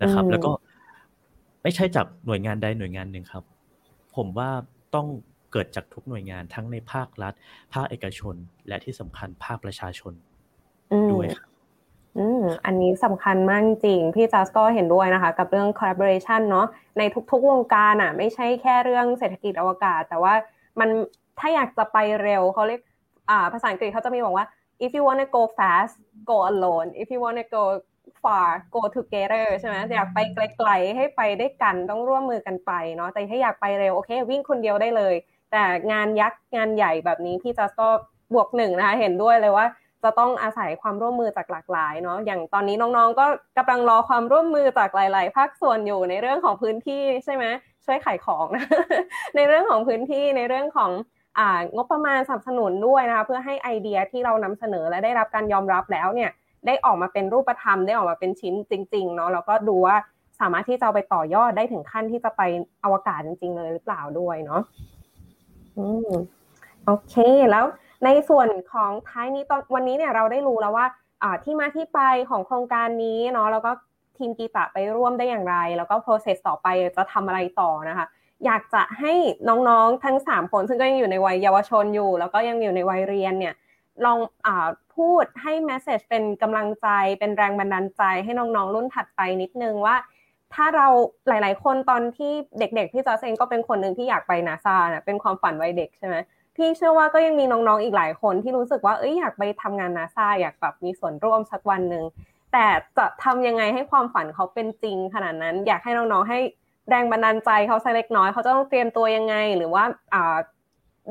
[0.02, 0.50] นะครับ แล้วก็
[1.62, 3.44] ไม่ใช่จากหน่วยงานใดหน่วยงานหนึ่งครับ
[4.16, 4.50] ผมว่า
[4.94, 5.06] ต้อง
[5.52, 7.34] เกิดจากทุกหน่วยงานทั้งในภาครัฐ
[7.74, 8.34] ภาคเอกชน
[8.68, 10.12] และที่สำคัญภาคประชาชน
[11.12, 11.49] ด้วยครับ
[12.20, 16.66] อืม อันนี้สำคัญมากจริง พี่จัสก็เห็นด้วยนะคะ กับเรื่อง collaboration เนาะ
[16.98, 20.34] ในทุกๆวงการอะ ไม่ใช่แค่เรื่องเศรษฐกิจอวกาศ แต่ว่า
[20.80, 20.88] มัน
[21.38, 22.80] ถ้าอยากจะไปเร็วเขาเรียก
[23.30, 24.46] อ่าภาษาอังกฤษเขาจะมีบอกว่า
[24.84, 25.94] if you wanna go fast
[26.30, 27.64] go alone if you wanna go
[28.22, 35.14] far go together ใช่ไหมอยากไปไกลๆให้ไปได้กันต้องร่วมมือกันไปเนาะแต่ถ้าอยากไปเร็วโอเค วิ่งคนเดียวได้เลย
[35.52, 35.62] แต่
[35.92, 37.88] งานยักษ์งานใหญ่แบบนี้พี่จัสก็
[38.34, 39.66] บวกหนึ่งนะคะเห็นด้วยเลยว่า
[40.04, 43.26] จะต้องอาศัยความร่วมมือจากหลากหลายเนาะอย่างตอนนี้น้องๆ ก็
[43.58, 47.44] กำลังรอความร่วมมือจากหลาย ๆ ภาคส่วนอยู่ในเรื่องของพื้นที่ใช่ไหม
[47.84, 48.66] ช่วยขายของนะ
[49.36, 50.90] ในเรื่องของพื้นที่ในเรื่องของ
[51.74, 56.30] งบประมาณสนับสนุนด้วยนะคะเพื่อให้ไอเดียที่เรานำเสนอและได้รับการยอมรับแล้วเนี่ย
[56.66, 59.96] ได้ออกมาเป็นรูปธรรมได้ออกมาเป็นชิ้นจริงๆเนาะแล้วก็ดูว่า
[60.40, 62.42] สามารถที่จะไปต่อยอดได้ถึงขั้นที่จะไป
[62.84, 64.62] อวกาศจริง ๆ เลยหรือเปล่าด้วยเนาะ
[65.78, 66.10] อืม
[66.86, 67.14] โอเค
[67.50, 67.64] แล้ว
[68.04, 70.86] ในส่วนของท้ายนี้ตอนวันนี้เนี่ยเราได้รู้แล้วว่า
[71.44, 73.70] ที่มาที่ไปของโครงการนี้เนาะแล้วก็
[74.18, 78.06] ทีมกีตะไปร่วมได้อย่างไร แล้วก็ process ต่อไปจะทำอะไรต่อนะคะ
[78.44, 79.12] อยากจะให้
[79.48, 83.54] น้องๆทั้ง 3 คนซึ่งก็ยังอยู่ในวัยเยาวชนอยู่ แล้วก็ยังอยู่ในวัยเรียนเนี่ย
[84.04, 84.48] ลองอ
[84.96, 86.88] พูดให้ message เป็นกำลังใจ
[87.18, 89.96] เป็นแรงบันดาลใจให้น้องๆรุ่นถัดไปนิดนึงว่า
[90.54, 90.86] ถ้าเรา
[91.28, 96.16] หลาย ๆ คนตอนที่เด็กๆพี่จอสเองก็เป็นคนหนึ่งที่อยากไปนาซาเนะเป็นความฝันวัยเด็กใช่ไหม
[96.60, 102.04] พี่เชื่อว่าก็ยังมีน้องๆอีกหลายคนที่รู้สึกว่าเอ้ยอยากไปทำงานนาซาอยากแบบมีส่วนร่วมสักวันหนึ่ง
[102.52, 102.66] แต่
[102.98, 106.38] จะทำยังไงให้ความฝันเขาเป็นจริงขนาดนั้น อยากให้น้องๆให้
[106.88, 109.84] แรงบันดาลใจเขาสักเล็กน้อยเขาจะต้องเตรียมตัวยังไง หรือว่า
[110.14, 110.36] อ่า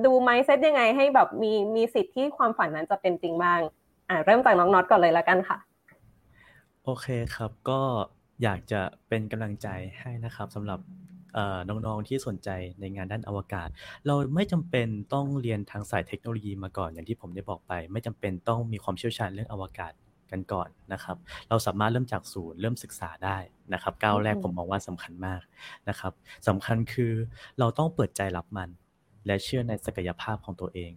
[0.05, 3.59] ดูไมซ์เซตยังไงให้แบบมีมีสิทธิ์ที่ความฝันนั้นจะเป็นจริงบ้าง
[4.09, 5.57] อ่าเริ่มจากน้องน็อตก่อนเลยแล้วกันค่ะ
[6.83, 7.81] โอเคครับก็
[8.43, 9.67] อยากจะเป็นกำลังใจ
[9.99, 10.79] ให้นะครับสำหรับ
[11.69, 12.49] น้องๆที่สนใจ
[12.79, 13.69] ในงานด้านอวกาศ
[14.05, 19.93] เราไม่จำเป็นต้องเรียนทางสายเทคโนโลยีมาก่อนอย่างที่ผมได้บอกไป ไม่จำเป็นต้องมีความเชี่ยวชาญเรื่องอวกาศ
[20.31, 21.17] กันก่อนนะครับ
[21.49, 23.37] เราสามารถเริ่มจากศูนย์เริ่มศึกษาได้
[23.73, 25.41] นะครับก้าวแรกผมมองว่าสำคัญมาก
[25.89, 26.13] นะครับ
[26.47, 27.13] สำคัญคือ
[27.59, 28.69] เราต้องเปิดใจรับมัน
[29.25, 30.91] และเชื่อในศักยภาพของตัวเอง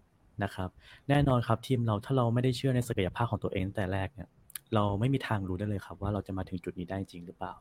[0.44, 0.70] นะครับ
[1.08, 4.28] แน่นอนครับทีมเราถ้าเราไม่ได้เชื่อในศักยภาพของตัวเองแต่แรกเนี่ย
[4.74, 7.54] เราไม่มีทางรู้ได้เลยครับ ว่าเราจะมาถึงจุดนี้ได้จริงหรือเปล่า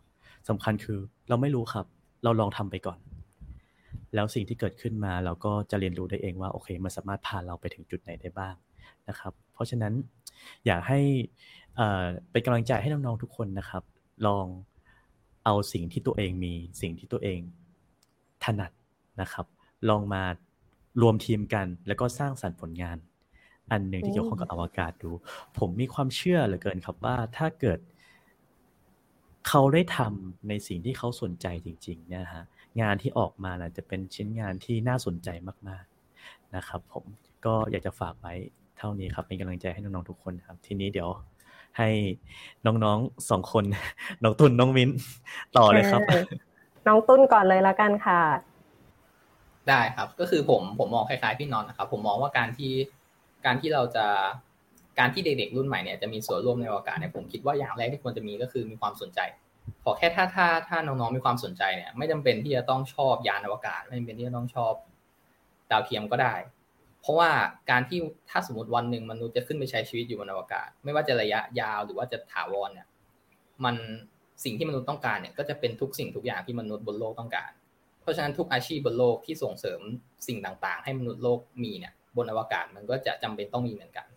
[0.50, 1.00] สำคัญคือ
[1.30, 1.86] เราไม่รู้ครับ
[2.24, 3.00] เราลองทำไปก่อน
[4.16, 8.56] แล้วสิ่งที่เกิดขึ้นมาเราก็จะเรียนรู้ได้เองว่าโอเค มันสามารถพาเราไปถึงจุดไหนได้บ้าง
[9.10, 9.94] นะครับ เพราะฉะนั้น
[10.66, 11.00] อยากให้
[12.32, 13.84] เป็นกำลังใจให้น้องๆทุกคนนะครับ
[14.28, 14.46] ลอง
[15.46, 17.40] เอาสิ่งที่ตัวเองมีสิ่งที่ตัวเอง
[18.44, 18.72] ถนัด
[19.22, 19.46] นะครับ
[19.90, 20.24] ลองมา
[21.02, 22.98] รวมทีมกัน แล้วก็สร้างสรรค์ผลงาน
[23.72, 25.12] อันหนึ่งที่เกี่ยวข้องกับอวกาศดู
[25.58, 27.80] ผมมีความเชื่อเหลือเกินครับว่าถ้าเกิด
[29.48, 32.44] เขาได้ทำในสิ่งที่เขาสนใจจริงๆเนี่ยฮะ
[32.82, 35.30] งานที่ออกมานะจะเป็นชิ้นงานที่น่าสนใจ
[35.68, 37.06] มากๆนะครับผม
[37.46, 38.34] ก็อยากจะฝากไว้
[38.78, 41.10] เท่านี้ครับเป็นกำลังใจให้น้องๆทุกคนครับ ทีนี้เดี๋ยว
[41.78, 41.90] ให้
[42.66, 43.64] น้องๆสองคน
[44.24, 44.90] น้องตุนน้องมิ้น
[45.58, 46.02] ต่อเลยครับ
[46.88, 48.22] น้องตุนก่อนเลยละกันค่ะ
[49.70, 52.72] ได้ครับก็คือผมผมมองคล้ายๆพี่นอนนะครับ ผมมองว่าการที่
[53.46, 54.06] การที่เราจะ
[55.00, 59.20] การที่เด็กๆรุ่นใหม่เนี่ยจะมีส่วนร่วมในอวกาศเนี่ยผมคิดว่าอย่างแรกที่ควรจะมีก็คือมีความสนใจ
[59.84, 64.74] ขอแค่ถ้าถ้าถ้าน้องๆมีความสนใจเนี่ยไม่จำเป็นที่จะต้องชอบยานอวกาศ ไม่จำเป็นที่จะต้องชอบ
[65.72, 66.36] ดาวเทียมก็ได้
[67.02, 67.30] เพราะว่า
[67.70, 72.88] การที่ถ้าสมมติวันหนึ่งมนุษย์จะขึ้นไปใช้ชีวิตอยู่บนอวกาศ ไม่ว่าจะระยะยาวหรือว่าจะถาวรเนี่ย
[73.66, 73.76] มัน
[74.44, 77.52] สิ่งที่มนุษย์ต้องการเนี่ยก็จะเป็นทุกสิ่งทุกอย่างที่มนุษย์บนโลกต้องการ
[78.02, 79.80] เพราะฉะนั้นทุกอาชีพบนโลกที่ส่งเสริม
[80.28, 84.08] สิ่งต่างๆ ให้มนุษย์โลกมีเนี่ยบนอวกาศมันก็จะจำเป็นต้องมีเหมือนกัน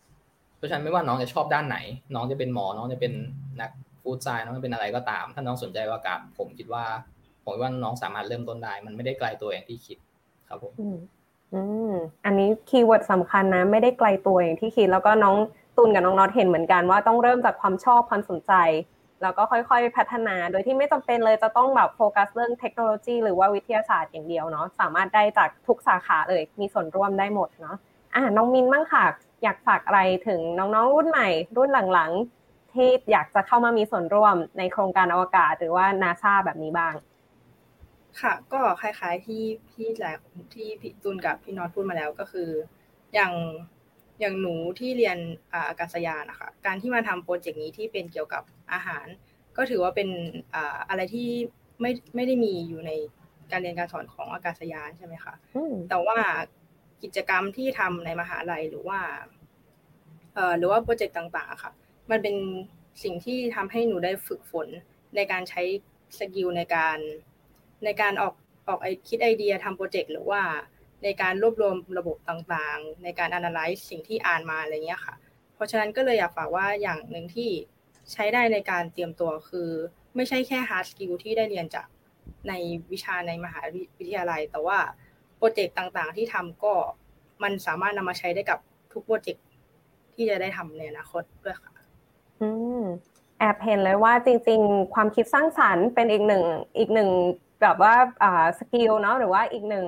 [0.64, 1.78] ราะฉะนั้นไม่ว่าน้องจะชอบด้านไหน
[2.14, 3.12] น้องจะเป็นหมอ น้องจะเป็น
[3.60, 3.70] นัก
[4.02, 6.84] ฟู้ดไซน์น้องจะเป็นอะไรก็ตาม ถ้าน้องสนใจว่ากับผมคิดว่า
[7.44, 9.98] ผมว่าน้องสามารถเริ่มต้นได้ มันไม่ได้ไกลตัวอย่างที่คิด
[10.48, 11.92] ครับผมอืม
[12.24, 15.36] อันนี้ keyword สำคัญนะ ไม่ได้ไกลตัวอย่างที่คิด แล้วก็น้อง
[15.76, 18.52] ตุนกับน้องน็อตเห็นเหมือนกันว่าต้องเริ่มจากความชอบความสนใจ
[19.22, 27.76] แล้วก็ค่อยๆพัฒนา โดยที่ไม่จำเป็นเลยจะต้องแบบโฟกัสเรื่องเทคโนโลยีหรือว่าวิทยาศาสตร์อย่างเดียวเนาะสามารถได้จากทุกสาขาเลยมีส่วนร่วมได้หมดเนาะ
[28.14, 29.04] อ่าน้องมินบ้างค่ะ
[29.44, 36.94] อยากฝากอะไรถึงน้องๆรุ่นใหม่ รุ่นหลังๆ ที่อยากจะเข้ามามีส่วนร่วมในโครงการอวกาศ หรือว่านาซาแบบนี้บ้าง
[38.20, 40.16] ค่ะ ก็คล้ายๆที่พี่หลาย
[40.54, 42.50] ที่พี่ตุนกับพี่นอตพูดมาแล้วก็คือ
[43.14, 43.32] อย่าง
[44.20, 45.18] อย่างหนูที่เรียน
[45.54, 48.42] อากาศยานนะคะการที่มาทำโปรเจกต์นี้ที่เป็นเกี่ยวกับ
[48.72, 49.06] อาหาร
[49.56, 50.08] ก็ถือว่าเป็น
[50.88, 51.28] อะไรที่
[51.80, 52.90] ไม่ไม่ได้มีอยู่ใน
[53.52, 55.34] การเรียนการสอนของอากาศยานใช่ไหมคะ
[55.90, 56.18] แต่ว่า
[57.04, 59.00] กิจกรรมที่ทำในมหาลัยหรือว่า
[60.34, 61.72] เอ่อหรือว่าโปรเจกต์ต่าง ๆ ค่ะ
[62.10, 62.36] มันเป็น
[63.02, 64.68] สิ่งที่ทำให้หนูได้ฝึกฝน
[65.16, 65.62] ในการใช้
[66.18, 66.98] skill ในการ
[67.84, 68.34] ในการออก
[68.68, 70.42] ออกไอคิดไอเดียทำ project หรือว่า
[71.04, 75.14] ในการรวบรวมระบบต่างๆ ในการ analyze สิ่งที่อ่านมาอะไรเงี้ยค่ะ
[75.54, 77.50] เพราะฉะนั้นก็เลยอยากฝากว่าอย่างหนึ่งที่
[78.12, 79.70] ใช้ได้ในการเตรียมตัวคือ
[80.16, 81.86] ไม่ใช่แค่ hard skill ที่ได้เรียนจาก
[82.48, 82.52] ใน
[82.92, 83.60] วิชาในมหา
[83.98, 84.78] วิทยาลัย แต่ว่า
[85.46, 86.72] project ต่างๆ ที่ทำก็
[87.42, 88.58] มันสามารถนำมาใช้ได้กับ
[88.92, 89.44] ทุก project
[90.14, 91.72] ที่จะได้ทำในอนาคตด้วยค่ะ
[92.40, 92.48] อื
[92.80, 92.82] ม
[93.38, 96.44] แอบเห็นเลยว่าจริง ๆ ความคิดสร้างสรรค์เป็นอีกหนึ่ง
[96.78, 97.08] อีกหนึ่ง
[97.62, 99.86] แบบว่าอ่าสกิลเนาะหรือว่าอีกหนึ่ง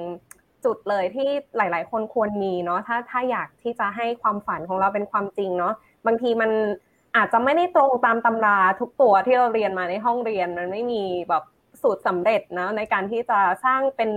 [0.65, 5.75] จุดเลยที่หลาย ๆ คนควรมีเนาะถ้าถ้าอยากที่จะให้ความฝันของเราเป็นความจริงเนาะ
[6.07, 6.51] บางทีมัน
[7.17, 11.45] อาจจะไม่ได้ตรงตามตำราทุกตัวที่เราเรียนมาในห้องเรียนมันไม่มีแบบ
[11.83, 14.11] สูตรสำเร็จนะในการที่จะสร้างเป็น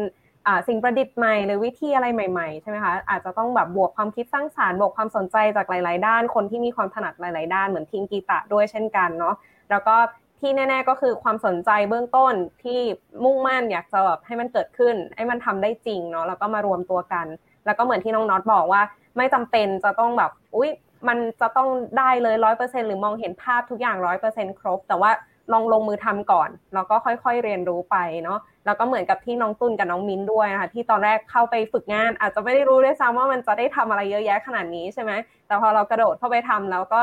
[0.67, 9.35] สิ่งประดิษฐ์ใหม่หรือวิธีอะไรใหม่ๆใช่ไหมคะอาจจะต้องแบบบวกความคิดสร้างสารรค์บวกความสนใจจากหลาย ๆ ด้าน คนที่มีความถนัดหลาย ๆ ด้านเหมือนทีมกีตะด้วยเช่นกันเนาะ
[9.69, 9.95] แล้วก็
[10.39, 12.33] ที่แน่ ๆ ก็คือความสนใจเบื้องต้น
[12.63, 12.79] ที่
[13.23, 17.25] มุ่งมั่นอยากจะแบบให้มันเกิดขึ้นให้มันทำได้จริงเนาะแล้วก็มารวมตัวกัน
[17.65, 18.81] แล้วก็เหมือนที่น้องน็อตบอกว่า
[19.17, 20.69] ไม่จำเป็นจะต้องแบบอุ้ย
[21.07, 25.11] มันจะต้องได้เลยร้อยเปอร์เซ็นหรือมองเห็นภาพทุกอย่างร้อยเปอร์เซ็นครบ แต่ว่า
[25.54, 35.12] ลองลงมือทำก่อนแล้วก็ค่อยๆเรียนรู้ไปเนาะแล้วก็เหมือนกับที่น้องตุนกับน้องมิ้นด้วยนะคะที่ตอนแรกเข้าไปฝึกงาน อาจจะไม่ได้รู้ด้วยซ้ำว่ามันจะได้ทำอะไรเยอะแยะขนาดนี้ใช่ไหม
[35.47, 37.00] แต่พอเรากระโดดเข้าไปทำแล้วก็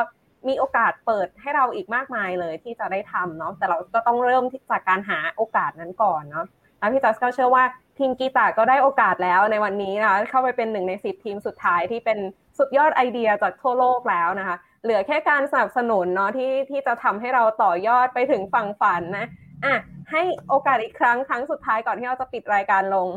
[0.49, 6.47] มีโอกาสเปิดให้เราอีกมากมายเลยที่จะได้ทำเนาะแต่เราก็ต้องเริ่มจากการหาโอกาสนั้นก่อนเนาะ
[6.79, 7.65] แล้วพี่จัสก็เชื่อว่า
[7.99, 12.19] ทีมกีตาร์ก็ได้โอกาสแล้วในวันนี้นะคะเข้าไปเป็นหนึ่งในสิบทีมสุดท้ายที่เป็น
[12.59, 19.27] สุดยอดไอเดียจากทั่วโลกแล้วนะคะ เหลือแค่การสนับสนุนเนาะที่ที่จะทำให้เราต่อยอดไปถึงฝั่งฝันนะ
[19.65, 19.75] อะ
[20.11, 23.09] ให้โอกาสอีกครั้งครั้งสุดท้ายก่อนที่เราจะปิดรายการลง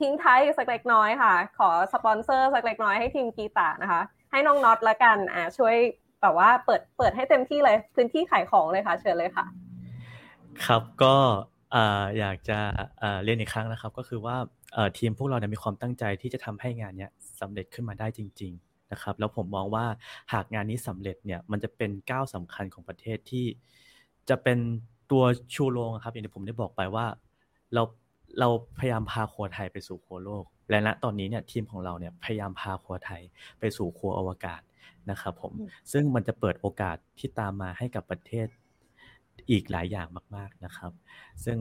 [0.00, 5.74] ทิ้งท้ายสักเล็กน้อยค่ะ ขอสปอนเซอร์สักเล็กน้อยให้ทีมกีตานะคะ ให้น้องน็อตละกันอะช่วย
[6.22, 9.46] แบบว่าเปิดเปิดให้เต็มที่เลยพื้นที่ขายของเลยค่ะ เชิญเลยค่ะ
[10.66, 11.14] ครับก็
[12.18, 12.58] อยากจะ
[13.24, 14.36] เรียนอีกครั้งนะครับ ก็คือว่า
[14.98, 17.10] ทีมพวกเราเนี่ยมีความตั้งใจที่จะทำให้งานเนี้ย
[17.40, 19.86] สำเร็จขึ้นมาได้จริง ๆนะครับ แล้วผมมองว่า
[20.32, 23.46] หากงานนี้สำเร็จเนี่ยมันจะเป็นก้าวสำคัญของประเทศที่
[24.28, 24.58] จะเป็น
[25.10, 25.22] ตัว
[25.54, 27.06] ชูโรงครับอย่างที่ผมได้บอกไปว่า
[27.74, 27.82] เรา
[28.40, 33.22] เราพยายามพาครัวไทยไปสู่ครัวโลก และณตอนนี้เนี่ยทีมของเราเนี่ยพยายามพาครัวไทย
[33.60, 34.60] ไปสู่ครัวอวกาศ
[35.10, 35.52] นะครับผม
[35.92, 38.46] ซึ่งมันจะเปิดโอกาสที่ตามมาให้กับประเทศ
[39.50, 40.92] อีกหลายอย่างมาก ๆนะครับ
[41.44, 41.58] ซึ่ง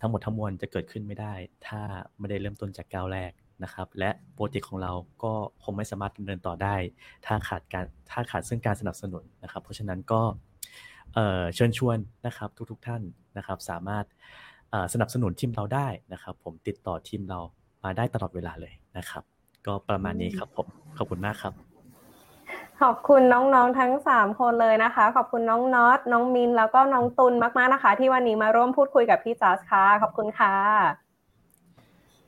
[0.00, 1.34] ทั้งหมดทั้งมวลจะเกิดขึ้นไม่ได้
[1.66, 1.80] ถ้า
[2.18, 3.32] ไม่ได้เริ่มต้นจากก้าวแรก
[3.62, 4.92] นะครับ และโปรเจกต์ของเรา
[5.22, 5.32] ก็
[5.62, 6.74] คงไม่สามารถดำเนินต่อได้
[7.26, 10.22] ถ้าขาดการถ้าขาดซึ่งการสนับสนุนนะครับ เพราะฉะนั้นก็
[11.54, 13.02] เชิญชวนนะครับทุกๆทท่าน
[13.36, 14.04] นะครับ สามารถ
[14.92, 17.40] สนับสนุนทีมเราได้นะครับ ผมติดต่อทีมเรา
[17.84, 19.24] มาได้ตลอดเวลาเลยนะครับ
[19.66, 20.66] ก็ประมาณนี้ครับผม
[20.98, 21.54] ขอบคุณมากครับ
[22.80, 30.54] ขอบคุณน้องๆทั้งสามคนเลยนะคะ ขอบคุณน้องน็อตน้องมินแล้วก็น้องตุลมากๆนะคะ ที่วันนี้มาร่วมพูดคุยกับพี่จัสค่ะขอบคุณค่ะ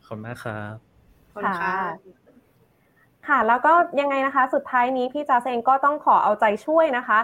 [0.06, 0.91] ขอบคุณมากครับ
[1.44, 1.56] ค่ะ
[3.28, 7.18] ค่ะ แล้วก็ยังไงนะคะ สุดท้ายนี้พี่จัสเองก็ต้องขอเอาใจช่วยนะคะ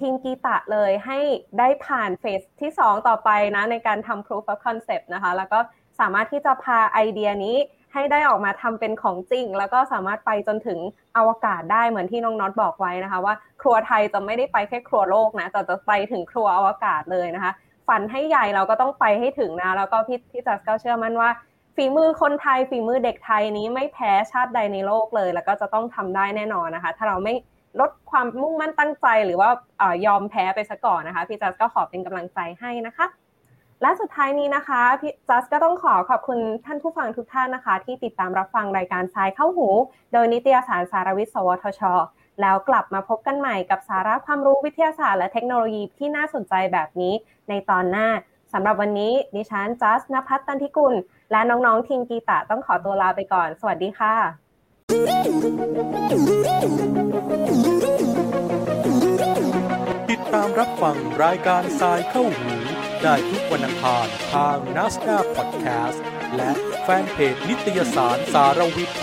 [0.00, 1.18] ทีมกีตะเลยให้
[1.58, 5.58] ได้ผ่านเฟสที่ 2 ต่อไปนะ ในการทำ proof of concept นะคะ แล้วก็
[6.00, 7.56] สามารถที่จะพาไอเดียนี้
[7.92, 10.78] ให้ได้ออกมาทำเป็นของจริง แล้วก็สามารถไปจนถึง
[11.16, 17.52] อวกาศได้เหมือนที่น้องน็อตบอกไว้นะคะ ว่าครัวไทยจะไม่ได้ไปแค่ครัวโลกนะแต่จะไปถึงครัวอวกาศเลยนะคะ
[17.88, 21.30] ฝันให้ใหญ่เราก็ต้องไปให้ถึงนะ แล้วก็พี่พี่จัสก็เชื่อมั่นว่า
[21.80, 27.34] ฝีมือคนไทยฝีมือเด็กไทยนี้ไม่แพ้ชาติใดในโลกเลย แล้วก็จะต้องทำได้แน่นอนนะคะ ถ้าเราไม่
[27.80, 29.48] ลดความมุ่งมั่นตั้งใจหรือว่า
[30.06, 33.06] ยอมแพ้ไปซะก่อนนะคะ พี่จัสก็ขอเป็นกำลังใจให้นะคะ
[33.82, 39.68] และสุดท้ายนี้นะคะพี่จัสก็ต้องขอขอบคุณท่านผู้ฟังทุกท่านนะคะ ที่ติดตามรับฟังรายการทรายเข้าหู
[40.12, 41.82] โดยนิตยสารสารวิทย์ สวทช
[42.40, 47.14] แล้วกลับมาพบกันใหม่กับสาระความรู้วิทยาศาสตร์และเทคโนโลยีที่น่าสนใจแบบนี้
[47.48, 48.08] ในตอนหน้า
[48.52, 50.94] สำหรับวันนี้ดิฉันจัสนภัทรตันทิกุล
[51.30, 54.14] และน้องๆทีมกีตาต้องขอตัวลาไปก่อน สวัสดีค่ะ
[60.10, 62.52] ติดตามรับฟังรายการทรายเข้าหู
[63.02, 66.04] ได้ทุกวันอังคารทาง n a s d a พอดแคสต์
[66.36, 66.50] และ
[66.82, 68.98] แฟนเพจนิตยสารสารวิทย์